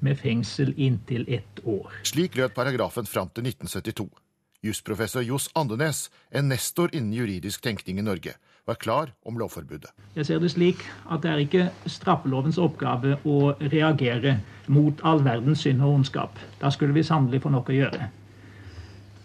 med 0.04 0.18
fengsel 0.20 0.74
inntil 0.76 1.24
ett 1.32 1.62
år. 1.64 1.92
Slik 2.04 2.36
lød 2.36 2.52
paragrafen 2.56 3.06
fram 3.08 3.30
til 3.32 3.46
1972. 3.48 4.08
Jusprofessor 4.64 5.24
Johs 5.24 5.50
Andenes, 5.54 6.10
en 6.30 6.48
nestor 6.48 6.92
innen 6.92 7.12
juridisk 7.12 7.62
tenkning 7.64 7.98
i 8.00 8.04
Norge, 8.04 8.34
var 8.64 8.78
klar 8.80 9.10
om 9.28 9.36
lovforbudet. 9.36 9.90
Jeg 10.16 10.26
ser 10.26 10.40
det 10.40 10.50
slik 10.54 10.80
at 11.12 11.20
det 11.24 11.30
er 11.30 11.42
ikke 11.42 11.64
straffelovens 11.90 12.58
oppgave 12.60 13.18
å 13.28 13.52
reagere 13.60 14.38
mot 14.72 15.00
all 15.04 15.20
verdens 15.24 15.66
synd 15.66 15.84
og 15.84 15.98
ondskap. 15.98 16.40
Da 16.62 16.72
skulle 16.72 16.96
vi 16.96 17.04
sannelig 17.04 17.42
få 17.44 17.52
nok 17.52 17.68
å 17.68 17.76
gjøre. 17.76 18.08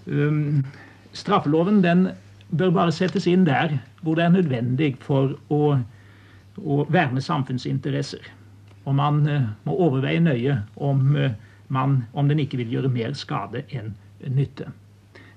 Um, 0.10 0.66
straffeloven 1.16 1.80
den 1.86 2.10
bør 2.50 2.76
bare 2.76 2.96
settes 2.96 3.28
inn 3.30 3.46
der 3.48 3.78
hvor 4.04 4.20
det 4.20 4.26
er 4.26 4.36
nødvendig 4.36 4.98
for 5.06 5.38
å, 5.54 5.80
å 6.66 6.84
verne 6.92 7.22
samfunnsinteresser. 7.22 8.26
Og 8.86 8.96
man 8.96 9.24
uh, 9.28 9.50
må 9.66 9.78
overveie 9.88 10.22
nøye 10.24 10.60
om, 10.76 11.16
uh, 11.16 11.32
man, 11.68 12.04
om 12.14 12.30
den 12.30 12.42
ikke 12.44 12.60
vil 12.62 12.78
gjøre 12.78 12.94
mer 12.94 13.16
skade 13.18 13.64
enn 13.70 13.94
nytte. 14.36 14.70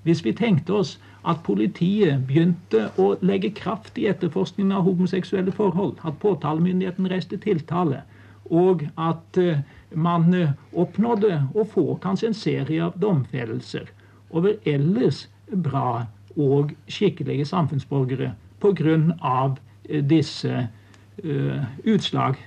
Hvis 0.03 0.25
vi 0.25 0.33
tenkte 0.35 0.75
oss 0.81 0.97
at 1.29 1.45
politiet 1.47 2.25
begynte 2.27 2.89
å 2.99 3.13
legge 3.23 3.53
kraft 3.55 3.99
i 4.01 4.09
etterforskningen 4.11 4.75
av 4.75 4.89
homoseksuelle 4.89 5.55
forhold, 5.55 6.01
at 6.03 6.19
påtalemyndigheten 6.23 7.07
reiste 7.11 7.39
tiltale, 7.39 8.03
og 8.51 8.83
at 8.99 9.39
uh, 9.39 9.63
man 9.95 10.33
oppnådde 10.73 11.37
å 11.55 11.67
få 11.69 11.85
kanskje 12.03 12.33
en 12.33 12.39
serie 12.39 12.89
av 12.89 12.97
domfellelser 12.99 13.91
over 14.33 14.57
ellers 14.65 15.27
bra 15.53 16.07
og 16.37 16.73
skikkelige 16.89 17.45
samfunnsborgere 17.45 18.33
pga. 18.63 19.57
disse 20.01 20.69
utslag 21.85 22.39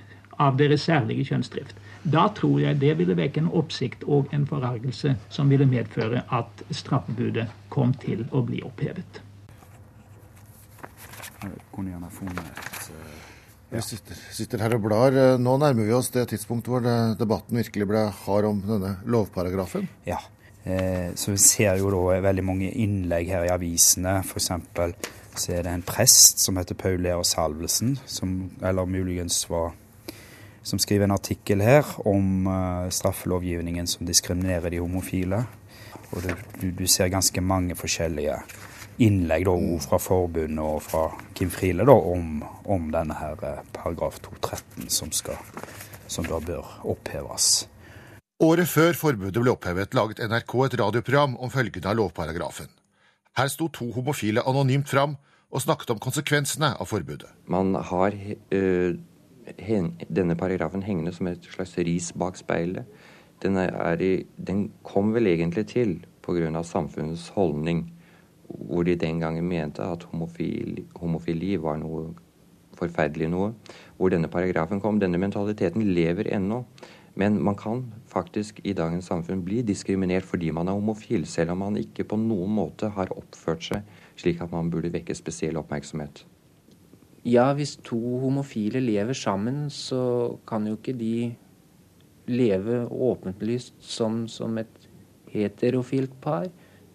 av 0.42 0.56
deres 0.58 0.84
særlige 0.84 1.24
kjønnsdrift. 1.30 1.76
Da 2.06 2.28
tror 2.36 2.60
jeg 2.62 2.78
det 2.78 2.92
ville 3.00 3.16
vekke 3.18 3.42
en 3.42 3.50
oppsikt 3.50 4.04
og 4.06 4.30
en 4.36 4.44
forargelse 4.46 5.16
som 5.32 5.50
ville 5.50 5.66
medføre 5.66 6.22
at 6.34 6.62
straffebudet 6.70 7.48
kom 7.72 7.94
til 8.02 8.22
å 8.30 8.44
bli 8.46 8.60
opphevet. 8.66 9.22
Kunne 11.74 11.92
gjerne 11.92 12.10
funnet 12.10 12.92
Vi 13.70 13.82
sitter, 13.82 14.18
sitter, 14.32 14.62
her 14.62 14.76
og 14.76 14.84
blar. 14.86 15.16
Nå 15.42 15.56
nærmer 15.58 15.88
vi 15.88 15.94
oss 15.96 16.12
det 16.14 16.28
tidspunktet 16.30 16.70
hvor 16.70 16.86
debatten 17.18 17.58
virkelig 17.58 17.88
ble 17.90 18.04
hard 18.22 18.46
om 18.52 18.62
denne 18.62 18.92
lovparagrafen. 19.10 19.88
Ja. 20.06 20.20
Eh, 20.62 21.10
så 21.18 21.34
vi 21.34 21.40
ser 21.42 21.76
jo 21.78 21.90
da 21.90 22.20
veldig 22.22 22.44
mange 22.46 22.70
innlegg 22.70 23.28
her 23.34 23.46
i 23.46 23.52
avisene. 23.54 24.20
F.eks. 24.22 24.50
så 25.40 25.56
er 25.56 25.66
det 25.66 25.72
en 25.72 25.86
prest 25.86 26.42
som 26.42 26.56
heter 26.60 26.78
Paul 26.78 27.02
Lea 27.04 27.22
Salvelsen, 27.24 27.96
som, 28.06 28.38
eller 28.62 28.88
muligens 28.88 29.44
var 29.50 29.74
som 30.66 30.80
skriver 30.82 31.06
en 31.06 31.14
artikkel 31.14 31.62
her 31.62 31.86
om 32.08 32.48
uh, 32.50 32.88
straffelovgivningen 32.90 33.86
som 33.86 34.06
diskriminerer 34.06 34.72
de 34.74 34.80
homofile. 34.82 35.44
Og 36.10 36.24
du, 36.24 36.32
du, 36.60 36.70
du 36.80 36.86
ser 36.90 37.12
ganske 37.12 37.40
mange 37.40 37.76
forskjellige 37.78 38.40
innlegg, 38.98 39.46
da, 39.46 39.54
fra 39.84 40.00
forbundet 40.02 40.64
og 40.64 40.80
fra 40.82 41.04
Kim 41.38 41.52
Friele 41.54 41.86
om, 41.86 42.40
om 42.64 42.90
denne 42.90 43.14
her 43.20 43.38
uh, 43.44 43.62
paragraf 43.76 44.18
213 44.26 44.90
som, 44.90 45.14
skal, 45.14 45.38
som 46.10 46.26
da 46.26 46.42
bør 46.42 46.80
oppheves. 46.82 47.68
Året 48.42 48.68
før 48.68 48.98
forbudet 48.98 49.38
ble 49.38 49.54
opphevet, 49.54 49.94
laget 49.94 50.18
NRK 50.26 50.56
et 50.66 50.78
radioprogram 50.82 51.38
om 51.38 51.52
følgende 51.52 51.92
av 51.92 52.00
lovparagrafen. 52.02 52.68
Her 53.36 53.48
sto 53.52 53.68
to 53.68 53.90
homofile 53.92 54.42
anonymt 54.48 54.88
fram 54.88 55.16
og 55.50 55.62
snakket 55.62 55.90
om 55.92 56.00
konsekvensene 56.02 56.72
av 56.80 56.88
forbudet. 56.88 57.28
Man 57.46 57.74
har 57.74 58.16
uh 58.52 58.96
denne 60.10 60.34
paragrafen 60.34 60.82
hengende 60.82 61.12
som 61.14 61.26
et 61.30 61.44
slags 61.44 61.76
ris 61.78 62.12
bak 62.18 62.36
speilet. 62.36 62.84
Den, 63.42 63.58
i, 64.00 64.26
den 64.36 64.72
kom 64.82 65.12
vel 65.14 65.26
egentlig 65.26 65.66
til 65.66 66.06
pga. 66.22 66.62
samfunnets 66.62 67.28
holdning, 67.28 67.92
hvor 68.48 68.82
de 68.82 68.96
den 68.96 69.20
gangen 69.20 69.48
mente 69.48 69.82
at 69.82 70.02
homofili, 70.02 70.84
homofili 70.96 71.56
var 71.56 71.76
noe 71.76 72.14
forferdelig 72.76 73.28
noe. 73.30 73.52
Hvor 73.96 74.10
denne 74.12 74.28
paragrafen 74.28 74.80
kom. 74.80 75.00
Denne 75.00 75.18
mentaliteten 75.18 75.82
lever 75.82 76.34
ennå. 76.34 76.64
Men 77.16 77.38
man 77.42 77.56
kan 77.56 77.86
faktisk 78.12 78.60
i 78.64 78.74
dagens 78.76 79.08
samfunn 79.08 79.40
bli 79.44 79.62
diskriminert 79.64 80.26
fordi 80.28 80.50
man 80.52 80.68
er 80.68 80.76
homofil, 80.76 81.24
selv 81.26 81.54
om 81.54 81.62
man 81.64 81.78
ikke 81.80 82.04
på 82.04 82.18
noen 82.20 82.52
måte 82.58 82.90
har 82.92 83.12
oppført 83.16 83.64
seg 83.64 83.86
slik 84.20 84.42
at 84.44 84.52
man 84.52 84.68
burde 84.72 84.92
vekke 84.92 85.16
spesiell 85.16 85.56
oppmerksomhet. 85.60 86.24
Ja, 87.26 87.48
hvis 87.56 87.74
to 87.84 87.98
homofile 88.22 88.80
lever 88.84 89.16
sammen, 89.16 89.66
så 89.72 90.36
kan 90.46 90.68
jo 90.68 90.76
ikke 90.76 90.94
de 90.96 91.32
leve 92.30 92.84
åpenlyst 92.86 93.74
som, 93.82 94.26
som 94.28 94.58
et 94.60 94.86
heterofilt 95.32 96.14
par. 96.22 96.46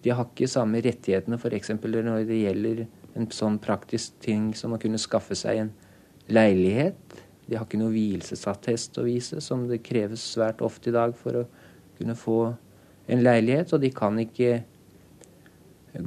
De 0.04 0.14
har 0.14 0.30
ikke 0.30 0.50
samme 0.50 0.82
rettighetene 0.86 1.38
f.eks. 1.38 1.74
når 1.82 2.24
det 2.30 2.40
gjelder 2.44 2.86
en 3.18 3.28
sånn 3.34 3.60
praktisk 3.62 4.16
ting 4.24 4.52
som 4.56 4.74
å 4.74 4.80
kunne 4.82 5.02
skaffe 5.02 5.36
seg 5.38 5.66
en 5.66 5.74
leilighet. 6.32 7.20
De 7.48 7.58
har 7.58 7.66
ikke 7.66 7.80
noe 7.82 7.94
vielsesattest 7.94 9.00
å 9.02 9.06
vise, 9.08 9.42
som 9.44 9.66
det 9.70 9.82
kreves 9.86 10.24
svært 10.34 10.62
ofte 10.64 10.92
i 10.92 10.96
dag 10.96 11.16
for 11.18 11.42
å 11.42 11.48
kunne 11.98 12.16
få 12.18 12.40
en 13.12 13.24
leilighet. 13.26 13.74
Og 13.76 13.84
de 13.84 13.92
kan 13.96 14.20
ikke 14.22 14.62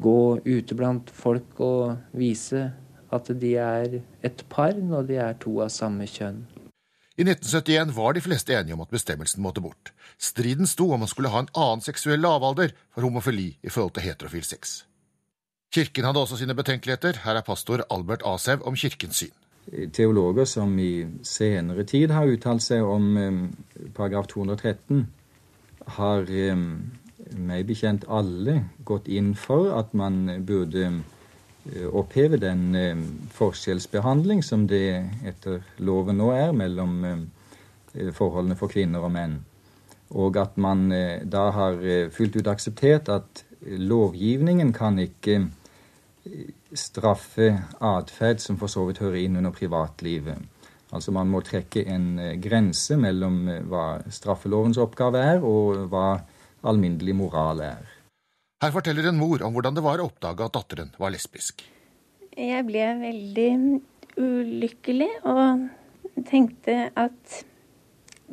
gå 0.01 0.21
ute 0.45 0.79
blant 0.79 1.11
folk 1.13 1.61
og 1.61 2.17
vise 2.17 2.71
at 3.15 3.31
de 3.39 3.55
er 3.61 4.01
et 4.27 4.45
par 4.51 4.75
når 4.79 5.11
de 5.11 5.19
er 5.23 5.37
to 5.43 5.59
av 5.63 5.73
samme 5.75 6.07
kjønn. 6.09 6.43
I 7.15 7.23
1971 7.23 7.93
var 7.95 8.17
de 8.17 8.23
fleste 8.25 8.57
enige 8.57 8.75
om 8.75 8.83
at 8.83 8.91
bestemmelsen 8.91 9.43
måtte 9.45 9.63
bort. 9.63 9.93
Striden 10.19 10.67
sto 10.67 10.89
om 10.91 11.05
man 11.05 11.11
skulle 11.11 11.31
ha 11.31 11.45
en 11.45 11.53
annen 11.53 11.85
seksuell 11.85 12.19
lavalder 12.19 12.75
for 12.91 13.07
homofili 13.07 13.53
i 13.63 13.71
forhold 13.71 13.95
til 13.95 14.09
heterofil 14.09 14.43
sex. 14.43 14.81
Kirken 15.75 16.09
hadde 16.09 16.25
også 16.25 16.41
sine 16.41 16.57
betenkeligheter. 16.59 17.21
Her 17.23 17.39
er 17.39 17.47
pastor 17.47 17.85
Albert 17.91 18.27
Asev 18.27 18.67
om 18.67 18.75
kirkens 18.79 19.23
syn. 19.23 19.35
Teologer 19.97 20.45
som 20.45 20.75
i 20.79 21.07
senere 21.25 21.87
tid 21.89 22.13
har 22.13 22.29
uttalt 22.29 22.63
seg 22.63 22.85
om 22.85 23.15
paragraf 23.97 24.29
213, 24.29 25.07
har 25.97 26.29
meg 27.35 27.65
bekjent 27.69 28.05
alle 28.13 28.59
gått 28.85 29.09
inn 29.09 29.33
for 29.39 29.73
at 29.79 29.97
man 29.97 30.29
burde 30.45 30.91
Eh, 31.73 31.87
oppheve 31.97 32.37
den 32.37 32.75
eh, 32.75 32.99
forskjellsbehandling 33.33 34.43
som 34.45 34.67
det 34.69 35.09
etter 35.25 35.63
loven 35.81 36.19
nå 36.21 36.29
er 36.37 36.53
mellom 36.53 36.99
eh, 37.09 38.11
forholdene 38.13 38.57
for 38.59 38.69
kvinner 38.69 39.07
og 39.07 39.15
menn. 39.15 39.39
Og 40.13 40.37
at 40.37 40.59
man 40.61 40.91
da 41.25 41.47
har 41.57 41.81
fullt 42.13 42.37
ut 42.37 42.49
akseptert 42.53 43.09
at 43.11 43.41
lovgivningen 43.65 44.71
kan 44.77 45.01
ikke 45.01 45.39
straffe 46.75 47.51
atferd 47.81 48.43
som 48.43 48.59
for 48.61 48.71
så 48.71 48.85
vidt 48.89 49.01
hører 49.03 49.23
inn 49.23 49.39
under 49.41 49.55
privatlivet. 49.55 50.39
Altså 50.95 51.15
man 51.15 51.31
må 51.31 51.41
trekke 51.43 51.83
en 51.91 52.19
grense 52.43 52.97
mellom 53.01 53.49
hva 53.71 53.87
straffelovens 54.13 54.79
oppgave 54.83 55.23
er, 55.23 55.41
og 55.43 55.89
hva 55.91 56.21
alminnelig 56.65 57.17
moral 57.19 57.63
er. 57.65 57.95
Her 58.63 58.73
forteller 58.75 59.11
en 59.11 59.19
mor 59.19 59.43
om 59.45 59.55
hvordan 59.55 59.75
det 59.77 59.85
var 59.85 60.01
å 60.01 60.07
oppdage 60.09 60.47
at 60.47 60.55
datteren 60.55 60.93
var 61.01 61.13
lesbisk. 61.13 61.65
Jeg 62.35 62.67
ble 62.67 62.87
veldig 63.01 63.51
ulykkelig 64.19 65.11
og 65.31 65.67
tenkte 66.31 66.89
at 66.95 67.43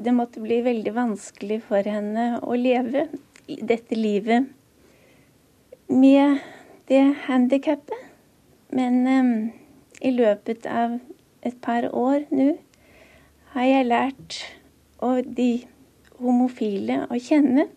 det 0.01 0.13
måtte 0.15 0.41
bli 0.41 0.61
veldig 0.65 0.93
vanskelig 0.95 1.59
for 1.67 1.85
henne 1.85 2.39
å 2.41 2.55
leve 2.57 3.07
dette 3.47 3.97
livet 3.97 4.47
med 5.91 6.39
det 6.87 7.03
handikappet. 7.27 8.10
Men 8.71 9.01
um, 9.07 9.33
i 10.01 10.11
løpet 10.15 10.65
av 10.69 10.99
et 11.45 11.57
par 11.61 11.87
år 11.91 12.25
nå 12.31 12.53
har 13.53 13.67
jeg 13.67 13.87
lært 13.89 14.39
de 15.35 15.51
homofile 16.21 17.05
å 17.09 17.17
kjenne. 17.19 17.67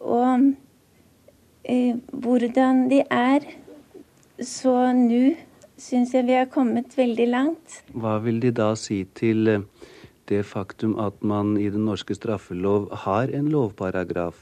Og 0.00 0.52
eh, 1.64 1.98
hvordan 2.12 2.86
de 2.92 3.02
er. 3.06 3.48
Så 4.42 4.72
nå 4.96 5.34
syns 5.78 6.14
jeg 6.14 6.26
vi 6.26 6.38
har 6.38 6.48
kommet 6.50 6.94
veldig 6.98 7.26
langt. 7.30 7.82
Hva 7.94 8.16
vil 8.24 8.40
De 8.42 8.50
da 8.54 8.72
si 8.78 9.02
til 9.18 9.50
eh, 9.50 9.66
det 10.30 10.42
faktum 10.48 10.96
at 11.02 11.18
man 11.22 11.56
i 11.60 11.68
den 11.70 11.84
norske 11.86 12.16
straffelov 12.16 12.88
har 13.04 13.30
en 13.34 13.50
lovparagraf 13.52 14.40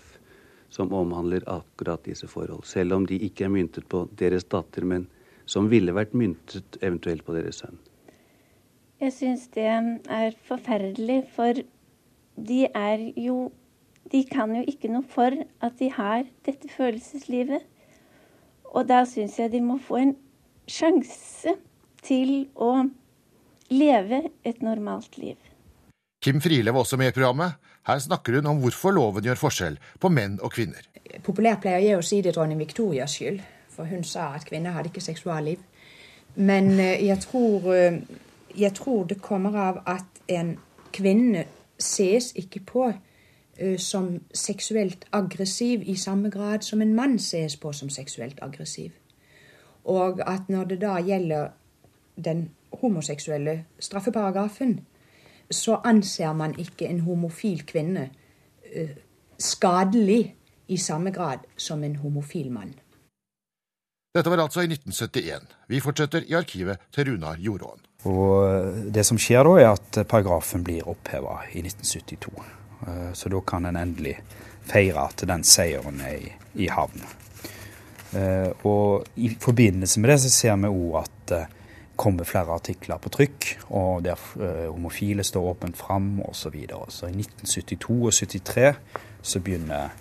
som 0.71 0.93
omhandler 0.95 1.43
akkurat 1.51 2.05
disse 2.07 2.29
forhold, 2.31 2.63
selv 2.65 2.95
om 2.95 3.07
de 3.09 3.19
ikke 3.27 3.49
er 3.49 3.51
myntet 3.53 3.89
på 3.91 4.05
deres 4.21 4.47
datter, 4.47 4.87
men 4.87 5.09
som 5.51 5.71
ville 5.71 5.95
vært 5.97 6.15
myntet 6.15 6.79
eventuelt 6.81 7.27
på 7.27 7.35
deres 7.35 7.63
sønn? 7.63 7.79
Jeg 9.01 9.17
syns 9.17 9.49
det 9.57 9.67
er 9.67 10.37
forferdelig, 10.47 11.23
for 11.35 11.63
de 12.37 12.61
er 12.69 13.11
jo 13.19 13.49
de 14.11 14.23
kan 14.27 14.51
jo 14.57 14.63
ikke 14.67 14.91
noe 14.91 15.07
for 15.07 15.35
at 15.63 15.77
de 15.79 15.91
har 15.95 16.25
dette 16.47 16.71
følelseslivet. 16.73 17.63
Og 18.75 18.89
da 18.89 19.05
syns 19.07 19.39
jeg 19.39 19.53
de 19.53 19.61
må 19.63 19.79
få 19.83 20.01
en 20.01 20.17
sjanse 20.71 21.55
til 22.07 22.49
å 22.55 22.89
leve 23.71 24.23
et 24.47 24.63
normalt 24.65 25.19
liv. 25.21 25.37
Kim 26.21 26.41
Friele 26.43 26.73
var 26.75 26.85
også 26.85 26.99
med 27.01 27.13
i 27.13 27.17
programmet. 27.17 27.57
Her 27.89 28.01
snakker 28.03 28.39
hun 28.39 28.51
om 28.51 28.59
hvorfor 28.61 28.93
loven 28.93 29.25
gjør 29.25 29.41
forskjell 29.41 29.79
på 30.01 30.11
menn 30.13 30.37
og 30.45 30.53
kvinner. 30.53 30.85
Populærpleier 31.25 31.81
gir 31.81 31.95
jeg 31.95 32.01
å 32.01 32.07
si 32.07 32.21
det 32.25 32.35
dronning 32.37 32.61
Victorias 32.61 33.15
skyld, 33.17 33.41
for 33.81 33.87
hun 33.87 34.05
sa 34.05 34.35
at 34.35 34.45
kvinner 34.45 34.71
hadde 34.71 34.89
ikke 34.89 35.01
seksualliv. 35.01 35.57
Men 36.35 36.81
eh, 36.81 37.07
jeg 37.07 37.19
tror, 37.19 37.73
eh, 37.75 38.03
jeg 38.59 38.75
tror 38.75 39.05
det 39.05 39.23
kommer 39.23 39.57
av 39.57 39.83
at 39.87 40.05
en 40.29 40.59
kvinne 40.93 41.45
ses 41.79 42.33
ikke 42.37 42.61
på 42.61 42.93
uh, 43.63 43.79
som 43.79 44.21
seksuelt 44.35 45.05
aggressiv 45.13 45.83
i 45.87 45.95
samme 45.97 46.31
grad 46.31 46.63
som 46.63 46.83
en 46.83 46.95
mann 46.95 47.19
ses 47.19 47.57
på 47.57 47.73
som 47.73 47.89
seksuelt 47.89 48.39
aggressiv. 48.43 48.91
Og 49.85 50.21
at 50.27 50.49
når 50.49 50.65
det 50.65 50.81
da 50.81 50.99
gjelder 50.99 51.49
den 52.25 52.51
homoseksuelle 52.73 53.65
straffeparagrafen, 53.79 54.81
så 55.51 55.81
anser 55.85 56.33
man 56.33 56.59
ikke 56.59 56.87
en 56.87 57.01
homofil 57.01 57.67
kvinne 57.67 58.11
skadelig 59.39 60.35
i 60.69 60.77
samme 60.77 61.11
grad 61.11 61.39
som 61.57 61.85
en 61.85 61.97
homofil 61.97 62.53
mann. 62.53 62.75
Dette 64.11 64.27
var 64.27 64.41
altså 64.43 64.65
i 64.65 64.67
1971. 64.67 65.45
Vi 65.71 65.79
fortsetter 65.79 66.25
i 66.27 66.35
arkivet 66.35 66.81
til 66.91 67.13
Runar 67.13 67.37
Jordåen. 67.39 67.79
Og 68.11 68.33
eh, 68.43 68.79
Det 68.91 69.05
som 69.07 69.19
skjer 69.23 69.47
da, 69.47 69.53
er 69.61 69.69
at 69.71 69.99
paragrafen 70.11 70.65
blir 70.67 70.89
oppheva 70.91 71.37
i 71.55 71.63
1972. 71.63 72.33
Eh, 72.89 73.13
så 73.15 73.31
da 73.31 73.43
kan 73.47 73.69
en 73.71 73.79
endelig 73.79 74.17
feire 74.67 75.05
at 75.05 75.23
den 75.31 75.45
seieren 75.47 76.03
er 76.03 76.27
i, 76.59 76.67
havn. 76.67 77.05
Eh, 78.19 78.51
og 78.67 79.07
i 79.15 79.31
forbindelse 79.39 80.03
med 80.03 80.11
det 80.11 80.19
så 80.25 80.33
ser 80.35 80.59
vi 80.59 80.73
òg 80.73 80.99
at 81.05 81.23
det 81.31 81.41
kommer 82.01 82.27
flere 82.27 82.57
artikler 82.57 82.99
på 82.99 83.13
trykk, 83.15 83.49
og 83.77 84.03
der 84.03 84.19
homofile 84.73 85.23
står 85.23 85.51
åpent 85.53 85.77
fram 85.79 86.17
osv. 86.25 86.35
Så, 86.41 86.51
videre. 86.51 86.83
så 86.89 87.07
i 87.07 87.15
1972 87.15 87.95
og 87.95 88.11
1973 88.11 88.75
så 89.23 89.43
begynner, 89.45 89.93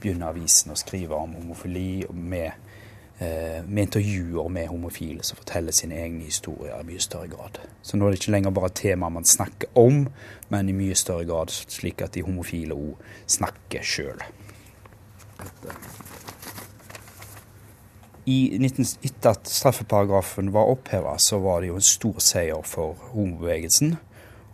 begynner 0.00 0.32
avisen 0.32 0.72
å 0.72 0.80
skrive 0.80 1.14
om 1.14 1.36
homofili 1.36 2.08
med 2.10 2.50
Eh, 2.50 2.71
med 3.66 3.86
intervjuer 3.86 4.48
med 4.52 4.70
homofile 4.70 5.24
som 5.26 5.38
forteller 5.38 5.74
sine 5.76 5.98
egne 6.00 6.24
historier 6.26 6.78
i 6.80 6.86
mye 6.86 7.02
større 7.02 7.28
grad. 7.32 7.60
Så 7.82 7.96
nå 7.96 8.06
er 8.06 8.14
det 8.14 8.20
ikke 8.20 8.34
lenger 8.34 8.54
bare 8.56 8.72
tema 8.74 9.10
man 9.12 9.28
snakker 9.28 9.70
om, 9.78 10.06
men 10.50 10.70
i 10.70 10.76
mye 10.76 10.96
større 10.98 11.26
grad 11.28 11.52
slik 11.52 12.02
at 12.02 12.16
de 12.16 12.24
homofile 12.26 12.76
òg 12.76 13.02
snakker 13.30 13.84
sjøl. 13.86 14.22
Etter 18.22 19.32
at 19.32 19.48
straffeparagrafen 19.50 20.52
var 20.54 20.70
oppheva, 20.70 21.16
så 21.18 21.40
var 21.42 21.60
det 21.60 21.72
jo 21.72 21.78
en 21.80 21.86
stor 21.86 22.20
seier 22.22 22.62
for 22.66 22.94
homobevegelsen. 23.14 23.96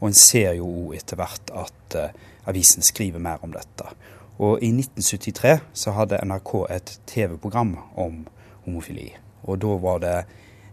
Og 0.01 0.09
en 0.09 0.17
ser 0.17 0.55
jo 0.57 0.95
etter 0.97 1.19
hvert 1.19 1.53
at 1.53 1.99
uh, 1.99 2.15
avisen 2.49 2.87
skriver 2.87 3.21
mer 3.21 3.43
om 3.45 3.53
dette. 3.53 3.85
Og 4.39 4.63
i 4.63 4.71
1973 4.71 5.59
så 5.75 5.93
hadde 5.97 6.21
NRK 6.25 6.53
et 6.71 6.93
TV-program 7.11 7.75
om 7.99 8.23
homofili. 8.69 9.11
Og 9.49 9.61
da 9.65 9.75
var 9.83 10.05
det 10.05 10.15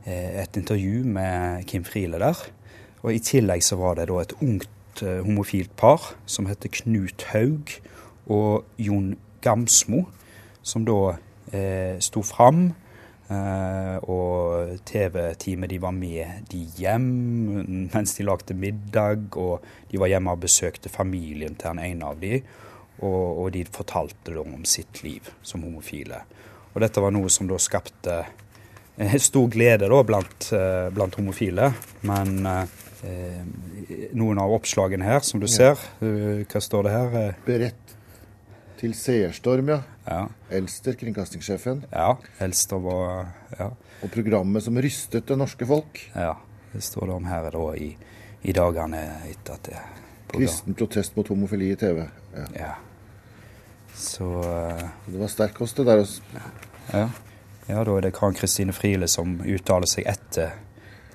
eh, 0.05 0.43
et 0.43 0.59
intervju 0.59 1.03
med 1.07 1.65
Kim 1.69 1.87
Friele 1.87 2.19
der. 2.21 2.45
Og 3.05 3.13
i 3.13 3.21
tillegg 3.21 3.63
så 3.63 3.77
var 3.79 3.97
det 3.99 4.09
da 4.09 4.21
et 4.21 4.33
ungt 4.41 5.03
eh, 5.03 5.21
homofilt 5.25 5.75
par 5.77 6.13
som 6.25 6.49
heter 6.49 6.73
Knut 6.81 7.27
Haug 7.31 7.77
og 8.25 8.65
Jon 8.81 9.13
Gamsmo, 9.45 10.07
som 10.65 10.87
da 10.87 11.15
eh, 11.53 12.01
sto 12.01 12.23
fram. 12.25 12.71
Eh, 13.25 13.97
og 14.05 14.75
TV-teamet 14.85 15.71
de 15.71 15.79
var 15.81 15.93
med 15.97 16.45
de 16.51 16.59
hjem 16.77 17.05
mens 17.93 18.13
de 18.17 18.25
lagde 18.25 18.57
middag, 18.57 19.37
og 19.37 19.65
de 19.91 20.01
var 20.01 20.11
hjemme 20.11 20.33
og 20.33 20.43
besøkte 20.45 20.93
familien 20.93 21.57
til 21.57 21.73
den 21.73 21.81
ene 21.85 22.09
av 22.09 22.21
de, 22.21 22.39
og, 23.01 23.23
og 23.43 23.53
de 23.53 23.65
fortalte 23.65 24.33
da 24.33 24.43
om 24.45 24.65
sitt 24.69 25.01
liv 25.03 25.33
som 25.41 25.65
homofile. 25.65 26.21
Og 26.75 26.83
dette 26.83 27.01
var 27.01 27.13
noe 27.15 27.31
som 27.31 27.47
da 27.47 27.57
skapte 27.61 28.19
eh, 28.97 29.15
stor 29.23 29.47
glede 29.51 29.87
da 29.91 30.01
blant, 30.03 30.49
eh, 30.51 30.89
blant 30.93 31.15
homofile. 31.15 31.71
Men 32.05 32.35
eh, 32.51 33.41
noen 34.17 34.41
av 34.41 34.51
oppslagene 34.57 35.07
her, 35.07 35.21
som 35.23 35.39
du 35.39 35.47
ser, 35.51 35.79
hva 36.01 36.61
står 36.63 36.87
det 36.87 36.93
her? 36.95 37.35
Berett 37.45 37.95
til 38.79 38.95
seerstorm, 38.97 39.69
ja. 39.71 39.79
ja. 40.09 40.23
Elster, 40.53 40.97
kringkastingssjefen. 40.99 41.85
Ja, 41.93 42.15
Elster 42.43 42.81
var 42.83 43.29
ja. 43.55 43.69
Og 44.03 44.11
programmet 44.11 44.65
som 44.65 44.75
rystet 44.81 45.29
det 45.29 45.37
norske 45.39 45.67
folk. 45.69 46.01
Ja, 46.15 46.33
det 46.73 46.83
står 46.83 47.07
det 47.11 47.15
om 47.15 47.29
her 47.29 47.47
da 47.55 47.69
i, 47.79 47.93
i 48.43 48.55
dagene 48.57 49.05
etter 49.29 49.55
at 49.55 49.69
det 49.69 49.85
Kristen 50.35 50.75
protest 50.75 51.15
mot 51.15 51.29
homofili 51.31 51.71
i 51.71 51.77
TV. 51.79 52.03
Ja. 52.35 52.45
ja. 52.57 52.73
Så 53.95 54.23
uh, 54.23 54.83
Det 55.05 55.19
var 55.19 55.31
sterk 55.31 55.53
kost, 55.57 55.77
det 55.77 55.87
der. 55.87 56.03
Også. 56.03 56.21
Ja. 56.93 57.07
ja, 57.67 57.83
da 57.83 57.97
er 57.97 58.07
det 58.07 58.13
Karen 58.17 58.35
Kristine 58.35 58.75
Friele 58.75 59.07
som 59.07 59.39
uttaler 59.41 59.89
seg 59.89 60.07
etter 60.11 60.55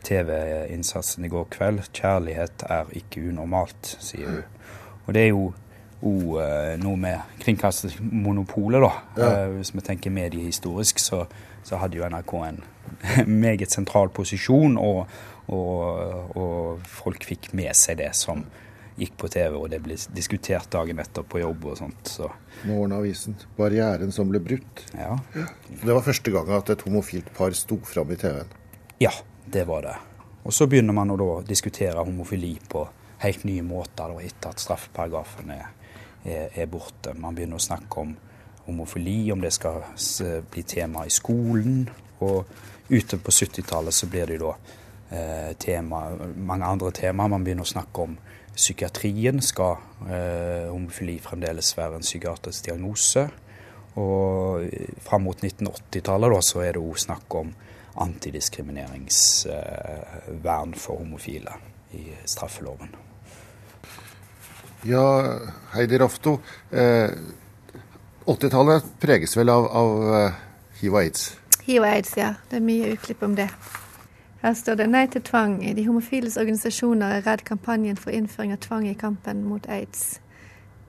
TV-innsatsen 0.06 1.24
i 1.24 1.28
går 1.28 1.48
kveld. 1.52 1.82
'Kjærlighet 1.92 2.64
er 2.68 2.88
ikke 2.96 3.28
unormalt', 3.28 3.96
sier 4.00 4.30
hun. 4.30 4.44
Og 5.06 5.14
det 5.14 5.22
er 5.26 5.32
jo 5.34 5.50
òg 6.00 6.22
uh, 6.32 6.40
eh, 6.40 6.74
noe 6.80 6.96
med 6.96 7.36
kringkastingsmonopolet, 7.42 8.80
da. 8.80 8.92
Ja. 9.20 9.30
Uh, 9.48 9.58
hvis 9.58 9.74
vi 9.74 9.84
tenker 9.84 10.14
mediehistorisk, 10.14 10.98
så, 10.98 11.26
så 11.62 11.76
hadde 11.76 12.00
jo 12.00 12.08
NRK 12.08 12.32
en 12.46 12.62
meget 13.44 13.72
sentral 13.72 14.08
posisjon, 14.08 14.78
og, 14.80 15.04
og, 15.52 16.36
og 16.36 16.88
folk 16.88 17.26
fikk 17.28 17.52
med 17.52 17.76
seg 17.76 18.00
det 18.00 18.14
som 18.16 18.46
gikk 18.96 19.16
på 19.20 19.29
TV, 19.33 19.57
og 19.57 19.70
det 19.72 19.81
ble 19.85 19.96
diskutert 20.14 20.70
dagen 20.72 21.00
etter 21.03 21.24
på 21.26 21.40
jobb 21.42 21.66
og 21.72 21.79
sånt. 21.79 22.11
Så. 22.11 22.31
Morgenavisen. 22.68 23.37
'Barrieren 23.57 24.12
som 24.12 24.29
ble 24.29 24.40
brutt'. 24.40 24.85
Ja. 24.94 25.18
Det 25.70 25.92
var 25.92 26.05
første 26.05 26.31
gang 26.31 26.50
at 26.57 26.70
et 26.70 26.83
homofilt 26.87 27.33
par 27.35 27.55
sto 27.57 27.81
fram 27.85 28.11
i 28.12 28.16
TV-en? 28.20 28.57
Ja, 29.00 29.12
det 29.46 29.66
var 29.66 29.83
det. 29.83 29.96
Og 30.42 30.53
så 30.53 30.66
begynner 30.66 30.96
man 30.96 31.11
å 31.12 31.42
diskutere 31.46 32.00
homofili 32.05 32.59
på 32.68 32.87
helt 33.20 33.44
nye 33.44 33.62
måter 33.62 34.09
da, 34.09 34.20
etter 34.24 34.55
at 34.55 34.62
straffeparagrafen 34.62 35.53
er, 35.53 35.66
er, 36.24 36.48
er, 36.55 36.66
borte. 36.66 37.14
Man 37.16 37.37
begynner 37.37 37.61
å 37.61 37.64
snakke 37.64 38.00
om 38.00 38.14
homofili, 38.66 39.33
om 39.33 39.40
det 39.40 39.53
skal 39.53 39.83
bli 40.50 40.64
tema 40.64 41.05
i 41.07 41.12
skolen. 41.12 41.85
Og 42.24 42.44
ute 42.88 43.18
på 43.20 43.33
70-tallet 43.33 43.94
så 43.94 44.09
blir 44.11 44.33
det 44.33 44.40
da 44.40 44.55
eh, 45.11 45.53
tema, 45.61 46.07
mange 46.37 46.68
andre 46.68 46.92
temaer. 46.96 47.33
Man 47.37 47.44
begynner 47.44 47.68
å 47.68 47.74
snakke 47.74 48.07
om 48.09 48.16
psykiatrien 48.56 49.40
skal 49.44 49.76
eh, 50.06 50.68
homofili 50.70 51.18
fremdeles 51.22 51.78
være 51.78 51.96
en 52.00 52.06
psykiatrisk 52.06 52.64
diagnose. 52.66 53.22
Og 54.00 54.64
fram 55.02 55.22
mot 55.26 55.38
1980-tallet 55.42 56.44
så 56.46 56.58
er 56.62 56.72
det 56.76 56.84
òg 56.84 56.96
snakk 57.02 57.28
om 57.40 57.48
antidiskrimineringsvern 58.00 60.72
for 60.78 60.94
homofile 61.02 61.52
i 61.98 62.00
straffeloven. 62.24 62.90
Ja, 64.86 65.06
Heidi 65.74 65.98
Rofto. 65.98 66.32
Eh, 66.70 67.10
80-tallet 68.24 68.84
preges 69.00 69.36
vel 69.36 69.48
av, 69.48 69.66
av 69.66 70.02
uh, 70.06 70.32
hiv 70.80 70.94
og 70.94 71.02
aids? 71.02 71.36
Hiv 71.66 71.82
og 71.82 71.88
aids, 71.90 72.16
ja. 72.16 72.34
Det 72.48 72.56
er 72.60 72.64
mye 72.64 72.92
uklipp 72.94 73.22
om 73.26 73.34
det. 73.36 73.48
Her 74.40 74.55
står 74.57 74.79
det 74.81 74.87
nei 74.88 75.05
til 75.12 75.20
tvang. 75.20 75.59
De 75.76 75.83
homofiles 75.85 76.38
organisasjoner 76.40 77.18
er 77.18 77.26
redd 77.26 77.42
kampanjen 77.44 77.98
for 78.00 78.14
innføring 78.16 78.55
av 78.55 78.62
tvang 78.64 78.87
i 78.88 78.96
kampen 78.96 79.42
mot 79.44 79.66
aids. 79.68 80.20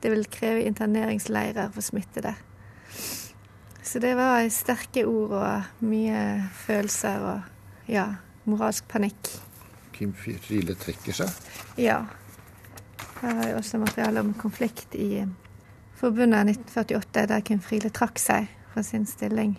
Det 0.02 0.12
vil 0.14 0.24
kreve 0.32 0.64
interneringsleirer 0.70 1.74
for 1.76 1.84
smittede. 1.84 2.32
Så 3.84 4.00
det 4.00 4.14
var 4.16 4.48
sterke 4.54 5.04
ord 5.10 5.36
og 5.36 5.84
mye 5.84 6.22
følelser 6.64 7.26
og 7.28 7.92
ja, 7.92 8.06
moralsk 8.48 8.88
panikk. 8.88 9.34
Kim 9.92 10.14
Friele 10.16 10.78
trekker 10.80 11.18
seg? 11.20 11.34
Ja. 11.82 12.06
Her 13.20 13.36
har 13.36 13.50
jeg 13.50 13.58
også 13.58 13.82
materiale 13.82 14.24
om 14.24 14.32
konflikt 14.34 14.96
i 14.96 15.26
forbundet 16.00 16.56
1948, 16.56 17.28
der 17.28 17.44
Kim 17.46 17.60
Friele 17.60 17.92
trakk 17.92 18.22
seg 18.22 18.48
fra 18.72 18.86
sin 18.86 19.04
stilling 19.06 19.58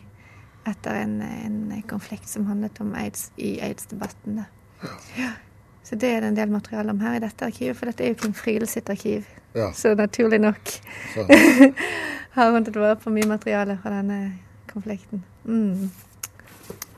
etter 0.68 0.94
en, 0.94 1.22
en, 1.22 1.82
konflikt 1.88 2.28
som 2.28 2.46
handlet 2.46 2.80
om 2.80 2.94
aids 2.94 3.30
i 3.36 3.60
aids-debatten. 3.60 4.44
Ja. 5.16 5.30
Så 5.82 5.96
det 5.98 6.12
er 6.14 6.20
det 6.22 6.28
en 6.30 6.36
del 6.38 6.50
materiale 6.50 6.90
om 6.94 7.00
her 7.02 7.16
i 7.16 7.22
dette 7.22 7.46
arkivet, 7.46 7.76
for 7.76 7.90
dette 7.90 8.04
er 8.04 8.12
jo 8.12 8.20
Kim 8.22 8.34
Friele 8.34 8.66
sitt 8.70 8.90
arkiv. 8.90 9.26
Ja. 9.52 9.72
Så 9.76 9.94
naturlig 9.98 10.38
nok 10.40 10.70
har 12.36 12.52
hun 12.52 12.64
tatt 12.64 12.78
vare 12.78 12.96
på 12.96 13.12
mye 13.12 13.28
materiale 13.28 13.76
fra 13.82 13.90
denne 13.98 14.20
konflikten. 14.72 15.24
Mm. 15.44 15.90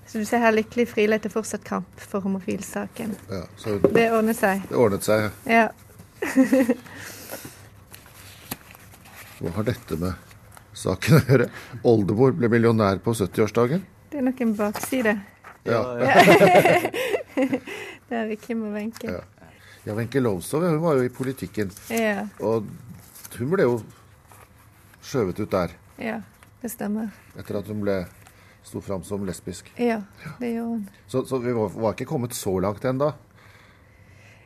Så 0.06 0.20
du 0.20 0.24
ser 0.28 0.44
her 0.44 0.54
lykkelig 0.54 0.86
Friele 0.92 1.18
til 1.18 1.32
fortsatt 1.32 1.64
kamp 1.66 2.00
for 2.00 2.22
homofilsaken. 2.22 3.16
Ja, 3.32 3.42
det 3.96 4.04
ordnet 4.14 4.38
seg. 4.38 4.62
Det 4.68 4.78
ordnet 4.78 5.08
seg, 5.08 5.30
ja. 5.50 5.66
Hva 9.40 9.50
har 9.56 9.66
dette 9.66 9.98
med 9.98 10.23
saken 10.78 11.18
å 11.18 11.22
gjøre. 11.28 11.50
Oldemor 11.86 12.34
ble 12.38 12.50
millionær 12.52 13.00
på 13.04 13.14
70-årsdagen. 13.16 13.84
Det 14.10 14.20
er 14.20 14.26
nok 14.28 14.42
en 14.44 14.56
bakside. 14.58 15.14
Ja. 15.64 15.80
det 18.08 18.18
er 18.18 18.26
vi 18.28 18.36
Kim 18.40 18.66
og 18.68 18.76
Wenche. 18.76 19.08
Ja. 19.08 19.22
Ja, 19.84 19.94
Wenche 19.94 20.20
Lowzow 20.20 20.62
hun 20.64 20.80
var 20.80 20.96
jo 20.96 21.04
i 21.04 21.12
politikken. 21.12 21.70
Ja. 21.92 22.24
Og 22.40 22.64
hun 23.38 23.50
ble 23.52 23.66
jo 23.66 23.74
skjøvet 25.04 25.42
ut 25.42 25.50
der. 25.52 25.74
Ja, 26.00 26.20
det 26.62 26.70
stemmer. 26.72 27.10
Etter 27.36 27.60
at 27.60 27.68
hun 27.68 27.82
ble 27.84 27.98
sto 28.64 28.80
fram 28.80 29.04
som 29.04 29.26
lesbisk. 29.28 29.68
Ja, 29.76 30.00
det 30.40 30.54
gjorde 30.54 30.70
hun. 30.70 30.86
Så, 31.06 31.26
så 31.28 31.38
vi 31.38 31.52
var, 31.52 31.68
var, 31.68 31.92
ikke 31.92 32.08
kommet 32.08 32.34
så 32.34 32.56
langt 32.64 32.84
ennå. 32.84 33.12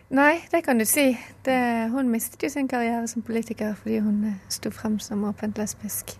Nei, 0.08 0.40
det 0.50 0.62
kan 0.64 0.78
du 0.78 0.86
si. 0.88 1.18
Det, 1.44 1.88
hun 1.92 2.08
mistet 2.08 2.42
jo 2.42 2.48
sin 2.48 2.68
karriere 2.68 3.04
som 3.08 3.22
politiker 3.22 3.74
fordi 3.76 3.98
hun 4.00 4.22
eh, 4.24 4.38
sto 4.48 4.72
frem 4.72 4.96
som 5.04 5.26
åpent 5.28 5.58
lesbisk. 5.60 6.14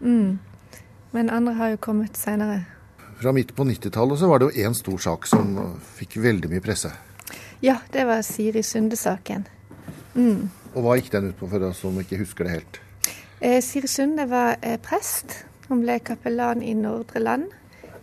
Mm. 0.00 0.38
Men 1.14 1.30
andre 1.30 1.54
har 1.58 1.72
jo 1.72 1.80
kommet 1.82 2.18
seinere. 2.18 2.62
Fra 3.18 3.32
midt 3.34 3.50
på 3.56 3.66
90-tallet 3.66 4.18
så 4.18 4.30
var 4.30 4.38
det 4.38 4.50
jo 4.50 4.66
én 4.66 4.74
stor 4.74 5.02
sak 5.02 5.26
som 5.26 5.58
fikk 5.96 6.16
veldig 6.22 6.50
mye 6.52 6.62
presse. 6.62 6.92
Ja, 7.62 7.80
det 7.90 8.06
var 8.06 8.22
Siri 8.22 8.62
Sunde-saken. 8.62 9.46
Mm. 10.14 10.50
Og 10.74 10.80
hva 10.84 10.96
gikk 10.98 11.10
den 11.14 11.30
ut 11.32 11.38
på, 11.38 11.50
for 11.50 11.62
deg 11.62 11.74
som 11.74 11.98
ikke 11.98 12.22
husker 12.22 12.46
det 12.46 12.54
helt? 12.54 12.80
Eh, 13.40 13.58
Siri 13.62 13.90
Sunde 13.90 14.28
var 14.30 14.60
eh, 14.62 14.78
prest. 14.78 15.40
Hun 15.66 15.82
ble 15.82 15.98
kapellan 16.06 16.62
i 16.62 16.74
Nordre 16.78 17.22
Land 17.22 17.50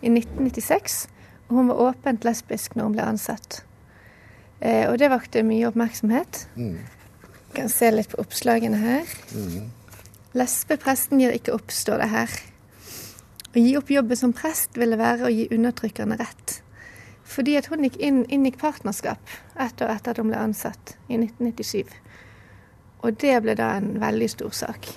i 0.02 0.12
1996. 0.12 1.06
Og 1.48 1.60
hun 1.60 1.72
var 1.72 1.84
åpent 1.88 2.24
lesbisk 2.28 2.76
når 2.76 2.88
hun 2.88 2.96
ble 2.98 3.12
ansatt. 3.14 3.62
Eh, 4.62 4.86
og 4.86 4.98
det 5.02 5.10
vakte 5.10 5.42
mye 5.46 5.66
oppmerksomhet. 5.66 6.46
Mm. 6.54 6.78
Kan 7.56 7.70
se 7.72 7.90
litt 7.90 8.12
på 8.12 8.20
oppslagene 8.22 8.78
her. 8.78 9.14
Mm. 9.34 9.70
Lesbepresten 10.38 11.20
gir 11.20 11.34
ikke 11.36 11.56
opp, 11.56 11.74
står 11.74 12.04
det 12.04 12.10
her. 12.12 12.36
Å 13.52 13.60
gi 13.60 13.72
opp 13.76 13.90
jobben 13.92 14.16
som 14.16 14.32
prest 14.32 14.78
ville 14.80 14.96
være 14.96 15.26
å 15.26 15.32
gi 15.32 15.48
undertrykkerne 15.52 16.16
rett. 16.20 16.60
Fordi 17.32 17.56
at 17.58 17.68
hun 17.72 17.84
gikk 17.84 17.98
inn, 18.00 18.22
inngikk 18.32 18.58
partnerskap 18.60 19.34
ett 19.60 19.82
år 19.82 19.92
etter 19.96 20.14
at 20.14 20.20
hun 20.20 20.30
ble 20.30 20.40
ansatt, 20.40 20.96
i 21.08 21.18
1997. 21.18 21.92
Og 23.02 23.18
det 23.20 23.34
ble 23.44 23.56
da 23.58 23.74
en 23.80 23.96
veldig 24.00 24.30
stor 24.30 24.54
sak. 24.56 24.88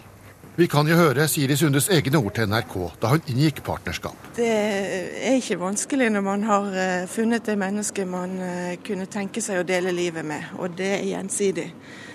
Vi 0.55 0.69
kan 0.71 0.87
jo 0.87 0.95
høre 0.95 1.25
Siri 1.27 1.57
Sundes 1.59 1.89
egne 1.91 2.15
ord 2.21 2.31
til 2.37 2.47
NRK 2.47 2.75
da 3.01 3.09
hun 3.11 3.25
inngikk 3.27 3.57
partnerskap. 3.65 4.29
Det 4.37 4.47
er 4.47 5.35
ikke 5.35 5.57
vanskelig 5.59 6.07
når 6.15 6.23
man 6.23 6.45
har 6.47 6.77
eh, 6.79 7.07
funnet 7.11 7.43
det 7.43 7.57
mennesket 7.59 8.07
man 8.07 8.37
eh, 8.39 8.77
kunne 8.79 9.09
tenke 9.11 9.43
seg 9.43 9.59
å 9.59 9.65
dele 9.67 9.91
livet 9.91 10.23
med, 10.23 10.53
og 10.55 10.77
det 10.79 10.93
er 11.01 11.03
gjensidig. 11.09 11.65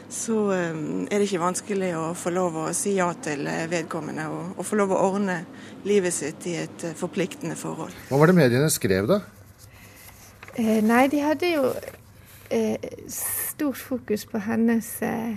Så 0.08 0.38
eh, 0.56 0.72
er 0.72 1.20
det 1.20 1.26
ikke 1.28 1.42
vanskelig 1.42 1.90
å 2.00 2.06
få 2.16 2.32
lov 2.32 2.56
å 2.62 2.64
si 2.72 2.94
ja 2.96 3.10
til 3.20 3.44
vedkommende 3.68 4.24
og, 4.32 4.56
og 4.56 4.68
få 4.70 4.80
lov 4.80 4.96
å 4.96 5.02
ordne 5.10 5.42
livet 5.84 6.16
sitt 6.16 6.48
i 6.48 6.56
et 6.62 6.86
forpliktende 6.96 7.60
forhold. 7.60 7.92
Hva 8.08 8.22
var 8.24 8.32
det 8.32 8.38
mediene 8.40 8.72
skrev, 8.72 9.10
da? 9.10 9.20
Eh, 10.56 10.80
nei, 10.80 11.04
de 11.12 11.20
hadde 11.22 11.52
jo 11.52 11.68
eh, 12.48 12.88
stort 13.12 13.78
fokus 13.78 14.24
på 14.32 14.40
hennes 14.48 14.88
eh, 15.04 15.36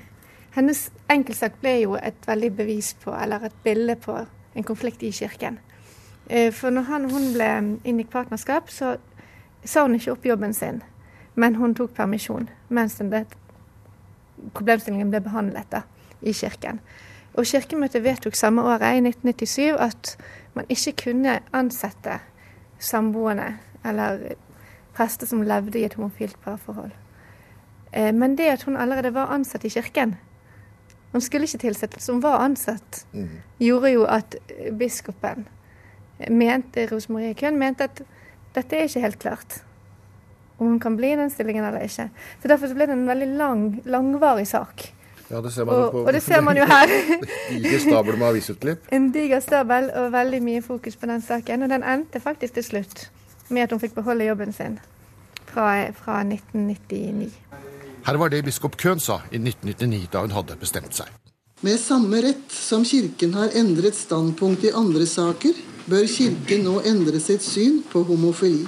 hennes 0.54 0.88
enkeltsak 1.10 1.60
ble 1.62 1.78
jo 1.82 1.96
et 1.98 2.28
veldig 2.28 2.52
bevis 2.58 2.94
på, 3.04 3.14
eller 3.16 3.48
et 3.48 3.56
bilde 3.64 3.96
på, 3.96 4.18
en 4.54 4.66
konflikt 4.68 5.04
i 5.04 5.12
kirken. 5.12 5.58
Eh, 6.30 6.52
for 6.54 6.70
når 6.70 6.86
han, 6.92 7.08
hun 7.12 7.32
ble 7.34 7.48
inngikk 7.84 8.12
partnerskap, 8.14 8.70
så 8.70 8.98
sa 9.66 9.86
hun 9.88 9.96
ikke 9.98 10.14
opp 10.14 10.26
jobben 10.28 10.54
sin, 10.54 10.84
men 11.36 11.58
hun 11.58 11.74
tok 11.74 11.96
permisjon 11.98 12.50
mens 12.70 13.00
den 13.00 13.10
problemstillingen 14.54 15.10
ble 15.10 15.24
behandlet 15.26 15.70
da, 15.72 15.84
i 16.22 16.34
kirken. 16.36 16.82
Og 17.34 17.48
Kirkemøtet 17.50 18.04
vedtok 18.04 18.36
samme 18.38 18.62
året, 18.62 18.94
i 18.94 19.02
1997, 19.02 19.74
at 19.82 20.18
man 20.54 20.70
ikke 20.70 20.94
kunne 21.06 21.40
ansette 21.54 22.20
samboende 22.78 23.56
eller 23.86 24.36
prester 24.94 25.26
som 25.28 25.42
levde 25.42 25.80
i 25.80 25.88
et 25.88 25.96
homofilt 25.98 26.38
parforhold. 26.44 26.92
Eh, 27.94 28.14
men 28.14 28.38
det 28.38 28.52
at 28.52 28.64
hun 28.64 28.78
allerede 28.78 29.14
var 29.14 29.34
ansatt 29.34 29.66
i 29.66 29.74
kirken, 29.74 30.16
hun 31.14 31.22
skulle 31.22 31.46
ikke 31.48 31.62
tilsettes, 31.68 32.08
hun 32.10 32.24
var 32.24 32.42
ansatt. 32.42 33.06
Mm. 33.14 33.38
Gjorde 33.62 33.92
jo 33.94 34.08
at 34.10 34.36
biskopen 34.80 35.46
mente, 36.30 36.88
Rosemarie 36.92 37.36
Køhn 37.38 37.60
mente 37.60 37.88
at 37.88 38.02
dette 38.56 38.78
er 38.78 38.90
ikke 38.90 39.04
helt 39.04 39.20
klart. 39.20 39.62
Om 40.58 40.68
hun 40.68 40.80
kan 40.80 40.98
bli 40.98 41.14
i 41.14 41.18
den 41.18 41.30
stillingen 41.30 41.66
eller 41.66 41.86
ikke. 41.86 42.10
Så 42.42 42.48
Derfor 42.48 42.74
ble 42.74 42.88
det 42.90 42.98
en 42.98 43.08
veldig 43.08 43.28
lang, 43.38 43.64
langvarig 43.86 44.48
sak. 44.48 44.94
Ja, 45.30 45.42
det 45.42 45.54
ser 45.54 45.66
man 45.66 45.76
og, 45.76 45.82
jo 45.82 45.90
på. 45.90 46.04
Og 46.08 46.14
det 46.14 46.22
ser 46.24 46.42
man 46.42 46.58
jo 46.58 46.66
her. 46.70 46.88
diger 47.64 47.80
stabel 47.80 48.18
med 48.18 48.28
avisutklipp. 48.28 48.88
En 48.96 49.12
diger 49.12 49.40
stabel 49.40 49.90
og 49.96 50.12
veldig 50.14 50.42
mye 50.44 50.62
fokus 50.62 50.96
på 50.96 51.10
den 51.10 51.22
saken. 51.22 51.64
Og 51.64 51.70
den 51.70 51.84
endte 51.84 52.20
faktisk 52.20 52.54
til 52.54 52.64
slutt 52.64 53.10
med 53.50 53.62
at 53.62 53.72
hun 53.72 53.82
fikk 53.82 53.96
beholde 53.96 54.26
jobben 54.26 54.54
sin 54.54 54.80
fra, 55.46 55.90
fra 55.92 56.22
1999. 56.22 57.32
Her 58.04 58.20
var 58.20 58.30
det 58.30 58.44
biskop 58.44 58.76
Køhn 58.78 59.00
sa 59.00 59.22
i 59.32 59.40
1999, 59.40 60.08
da 60.12 60.22
hun 60.26 60.34
hadde 60.36 60.58
bestemt 60.60 60.96
seg. 60.98 61.08
Med 61.64 61.80
samme 61.80 62.20
rett 62.26 62.52
som 62.52 62.84
Kirken 62.84 63.34
har 63.38 63.54
endret 63.56 63.96
standpunkt 63.96 64.66
i 64.68 64.74
andre 64.76 65.08
saker, 65.08 65.56
bør 65.88 66.08
Kirken 66.12 66.66
nå 66.68 66.82
endre 66.84 67.22
sitt 67.24 67.46
syn 67.46 67.80
på 67.92 68.04
homofili. 68.10 68.66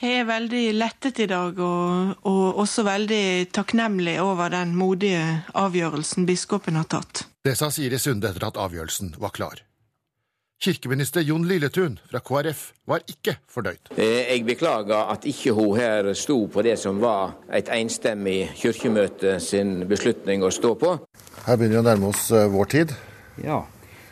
Jeg 0.00 0.22
er 0.22 0.24
veldig 0.24 0.62
lettet 0.80 1.18
i 1.20 1.26
dag, 1.28 1.58
og, 1.60 2.14
og, 2.24 2.44
også 2.62 2.86
veldig 2.86 3.50
takknemlig 3.52 4.16
over 4.24 4.48
den 4.48 4.72
modige 4.72 5.42
avgjørelsen 5.52 6.24
biskopen 6.24 6.80
har 6.80 6.88
tatt. 6.88 7.26
Det 7.44 7.52
sa 7.60 7.68
Siri 7.68 8.00
Sunde 8.00 8.32
etter 8.32 8.48
at 8.48 8.56
avgjørelsen 8.56 9.18
var 9.20 9.36
klar. 9.36 9.60
Kirkeminister 10.60 11.20
Jon 11.24 11.46
Lilletun 11.48 11.94
fra 12.10 12.20
KrF 12.20 12.58
var 12.84 13.00
ikke 13.08 13.32
fornøyd. 13.48 13.94
Eh, 13.96 14.26
jeg 14.28 14.42
beklager 14.44 15.08
at 15.08 15.24
ikke 15.24 15.54
hun 15.56 15.78
her 15.78 16.10
sto 16.12 16.36
på 16.52 16.60
det 16.66 16.74
som 16.76 17.00
var 17.00 17.38
et 17.48 17.70
enstemmig 17.72 18.50
kirkemøte 18.60 19.38
sin 19.40 19.86
beslutning 19.88 20.44
å 20.44 20.52
stå 20.52 20.74
på. 20.82 20.92
Her 21.46 21.56
begynner 21.56 21.78
vi 21.78 21.80
å 21.80 21.86
nærme 21.88 22.12
oss 22.12 22.28
eh, 22.36 22.44
vår 22.52 22.70
tid. 22.76 22.94
Ja. 23.40 23.62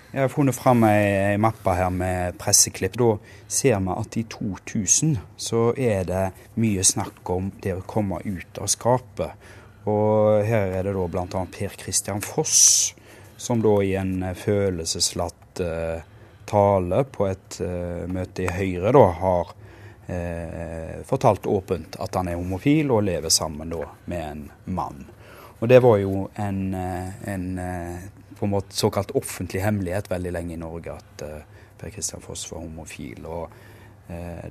Jeg 0.09 0.25
har 0.25 0.33
funnet 0.33 0.57
fram 0.57 0.89
ei 0.89 1.37
mappe 1.37 1.77
her 1.77 1.93
med 1.93 2.41
presseklipp. 2.41 2.97
Da 2.97 3.13
ser 3.45 3.85
vi 3.85 4.01
at 4.01 4.17
i 4.17 4.25
2000 4.33 5.17
så 5.37 5.69
er 5.77 6.09
det 6.09 6.27
mye 6.57 6.81
snakk 6.97 7.29
om 7.29 7.53
det 7.61 7.77
å 7.77 7.85
komme 7.85 8.25
ut 8.25 8.57
av 8.57 8.73
skapet. 8.73 9.51
Og 9.85 10.47
her 10.49 10.79
er 10.81 10.89
det 10.89 10.97
da 10.97 11.09
bl.a. 11.13 11.49
Per 11.61 11.77
Christian 11.77 12.25
Foss, 12.25 12.95
som 13.37 13.61
da 13.61 13.83
i 13.85 13.99
en 14.01 14.23
følelseslatt 14.33 15.61
uh, 15.61 16.17
tale 16.49 17.03
på 17.13 17.29
et 17.29 17.61
uh, 17.63 18.05
møte 18.11 18.47
i 18.47 18.53
Høyre 18.53 18.93
da 18.97 19.05
har 19.21 19.53
uh, 20.09 20.97
fortalt 21.09 21.47
åpent 21.51 21.99
at 22.01 22.19
han 22.19 22.33
er 22.33 22.41
homofil 22.41 22.93
og 22.95 23.07
lever 23.09 23.33
sammen 23.33 23.73
da 23.73 23.85
med 24.11 24.25
en 24.25 24.45
mann. 24.79 25.07
Og 25.59 25.67
det 25.71 25.81
var 25.83 25.97
jo 25.99 26.29
en, 26.39 26.61
en 26.73 27.47
på 28.39 28.47
en 28.47 28.53
måte 28.53 28.77
såkalt 28.79 29.11
offentlig 29.19 29.65
hemmelighet 29.65 30.07
veldig 30.07 30.31
lenge 30.37 30.55
i 30.55 30.61
Norge 30.61 30.95
at 30.95 31.25
Per 31.81 31.91
Kristian 31.91 32.23
Foss 32.23 32.45
var 32.53 32.63
homofil. 32.63 33.27
og 33.27 33.57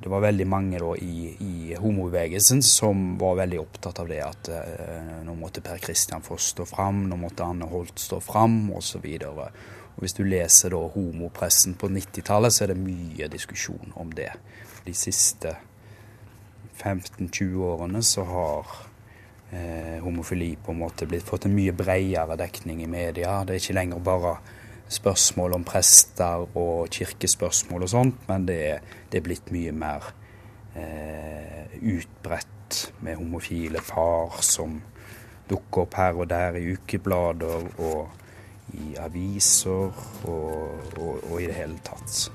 det 0.02 0.10
var 0.10 0.22
veldig 0.22 0.46
mange 0.48 0.80
da, 0.80 0.92
i, 1.02 1.32
i 1.42 1.76
homobevegelsen 1.82 2.62
som 2.62 3.16
var 3.18 3.40
veldig 3.40 3.60
opptatt 3.60 4.04
av 4.04 4.12
det 4.12 4.20
at 4.22 4.50
eh, 4.54 5.16
nå 5.26 5.34
måtte 5.40 5.64
Per 5.66 5.82
Kristian 5.82 6.22
Foss 6.22 6.52
stå 6.54 6.68
fram, 6.70 7.08
nå 7.10 7.18
måtte 7.18 7.48
Anne 7.48 7.66
Holt 7.72 7.98
stå 7.98 8.20
fram 8.22 8.68
osv. 8.78 9.08
Og 9.32 9.42
Hvis 9.98 10.14
du 10.14 10.22
leser 10.28 10.74
da 10.76 10.82
homopressen 10.94 11.74
på 11.80 11.90
90-tallet, 11.90 12.54
så 12.54 12.66
er 12.66 12.74
det 12.74 12.82
mye 12.82 13.30
diskusjon 13.34 13.96
om 13.98 14.12
det. 14.14 14.30
De 14.86 14.94
siste 14.94 15.56
15-20 16.78 17.64
årene 17.66 18.04
så 18.06 18.26
har 18.30 18.76
eh, 19.52 19.98
homofili 20.04 20.52
på 20.62 20.76
en 20.76 20.84
måte 20.84 21.08
blitt, 21.10 21.26
fått 21.26 21.48
en 21.50 21.56
mye 21.58 21.74
bredere 21.74 22.38
dekning 22.38 22.84
i 22.86 22.92
media. 22.92 23.40
Det 23.42 23.56
er 23.56 23.64
ikke 23.64 23.78
lenger 23.80 24.06
bare 24.06 24.36
spørsmål 24.94 25.58
om 25.58 25.66
prester 25.68 26.46
og 26.46 26.94
kirkespørsmål 26.94 27.88
og 27.88 27.92
sånt, 27.92 28.22
men 28.30 28.46
det 28.48 28.60
er, 28.68 28.86
det 29.12 29.20
er 29.20 29.26
blitt 29.26 29.50
mye 29.52 29.74
mer 29.76 30.12
eh, 30.78 31.74
utbredt 31.82 32.94
med 33.02 33.18
homofile 33.20 33.82
par 33.88 34.38
som 34.46 34.78
dukker 35.50 35.86
opp 35.86 35.98
her 35.98 36.22
og 36.22 36.30
der 36.30 36.60
i 36.60 36.70
ukeblader 36.76 37.68
og 37.80 38.27
i 38.74 38.98
aviser 39.00 39.92
og, 40.28 40.90
og, 40.98 41.14
og 41.32 41.38
i 41.42 41.48
det 41.48 41.56
hele 41.56 41.80
tatt. 41.86 42.28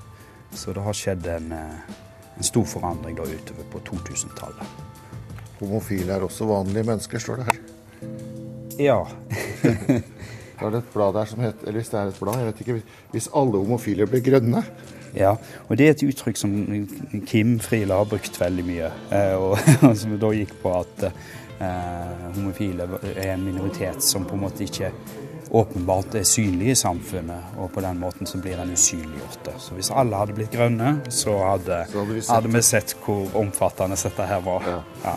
Så 0.53 0.73
det 0.73 0.83
har 0.85 0.97
skjedd 0.97 1.27
en, 1.33 1.51
en 1.53 2.45
stor 2.45 2.65
forandring 2.69 3.17
da 3.17 3.27
utover 3.29 3.69
på 3.73 3.83
2000-tallet. 3.91 4.81
Homofile 5.59 6.15
er 6.15 6.25
også 6.25 6.47
vanlige 6.49 6.85
mennesker, 6.89 7.21
står 7.21 7.41
det 7.41 7.51
her. 7.51 7.61
Ja. 8.81 8.99
Da 10.53 10.67
er 10.69 10.75
det 10.75 10.79
et 10.83 10.91
blad 10.93 11.15
der 11.17 11.25
som 11.27 11.41
heter 11.41 11.67
Eller 11.67 11.81
hvis 11.81 11.89
det 11.91 11.97
er 11.99 12.11
et 12.11 12.19
blad, 12.21 12.37
jeg 12.37 12.45
vet 12.45 12.59
ikke. 12.61 12.75
Hvis 13.11 13.29
alle 13.35 13.59
homofile 13.59 14.05
blir 14.07 14.21
grønne. 14.23 14.61
Ja, 15.15 15.35
og 15.67 15.77
det 15.77 15.87
er 15.87 15.95
et 15.95 16.03
uttrykk 16.05 16.37
som 16.39 16.53
Kim 17.27 17.57
Friele 17.59 17.97
har 17.97 18.07
brukt 18.07 18.39
veldig 18.39 18.65
mye. 18.65 18.91
Og, 19.43 19.57
som 19.97 20.15
da 20.21 20.31
gikk 20.33 20.53
på 20.61 20.71
at 20.77 21.03
eh, 21.09 22.23
homofile 22.37 22.87
er 23.11 23.33
en 23.33 23.43
minoritet 23.45 24.01
som 24.05 24.25
på 24.29 24.37
en 24.37 24.45
måte 24.45 24.63
ikke 24.63 24.93
åpenbart 25.49 26.15
er 26.15 26.23
synlig 26.27 26.71
i 26.73 26.75
samfunnet, 26.75 27.55
og 27.57 27.71
på 27.71 27.81
den 27.81 27.99
måten 27.99 28.29
så 28.29 28.37
blir 28.41 28.57
den 28.57 28.73
usynliggjort. 28.73 29.49
Så 29.59 29.77
hvis 29.77 29.91
alle 29.91 30.19
hadde 30.19 30.35
blitt 30.37 30.51
grønne, 30.53 30.95
så 31.09 31.37
hadde, 31.43 31.83
så 31.89 31.99
hadde, 31.99 32.13
vi, 32.13 32.21
sett. 32.21 32.35
hadde 32.35 32.53
vi, 32.53 32.61
sett. 32.61 32.95
hvor 33.05 33.37
omfattende 33.41 33.99
dette 34.03 34.29
her 34.29 34.45
var. 34.45 34.69
Ja. 34.69 34.79
Ja. 35.05 35.15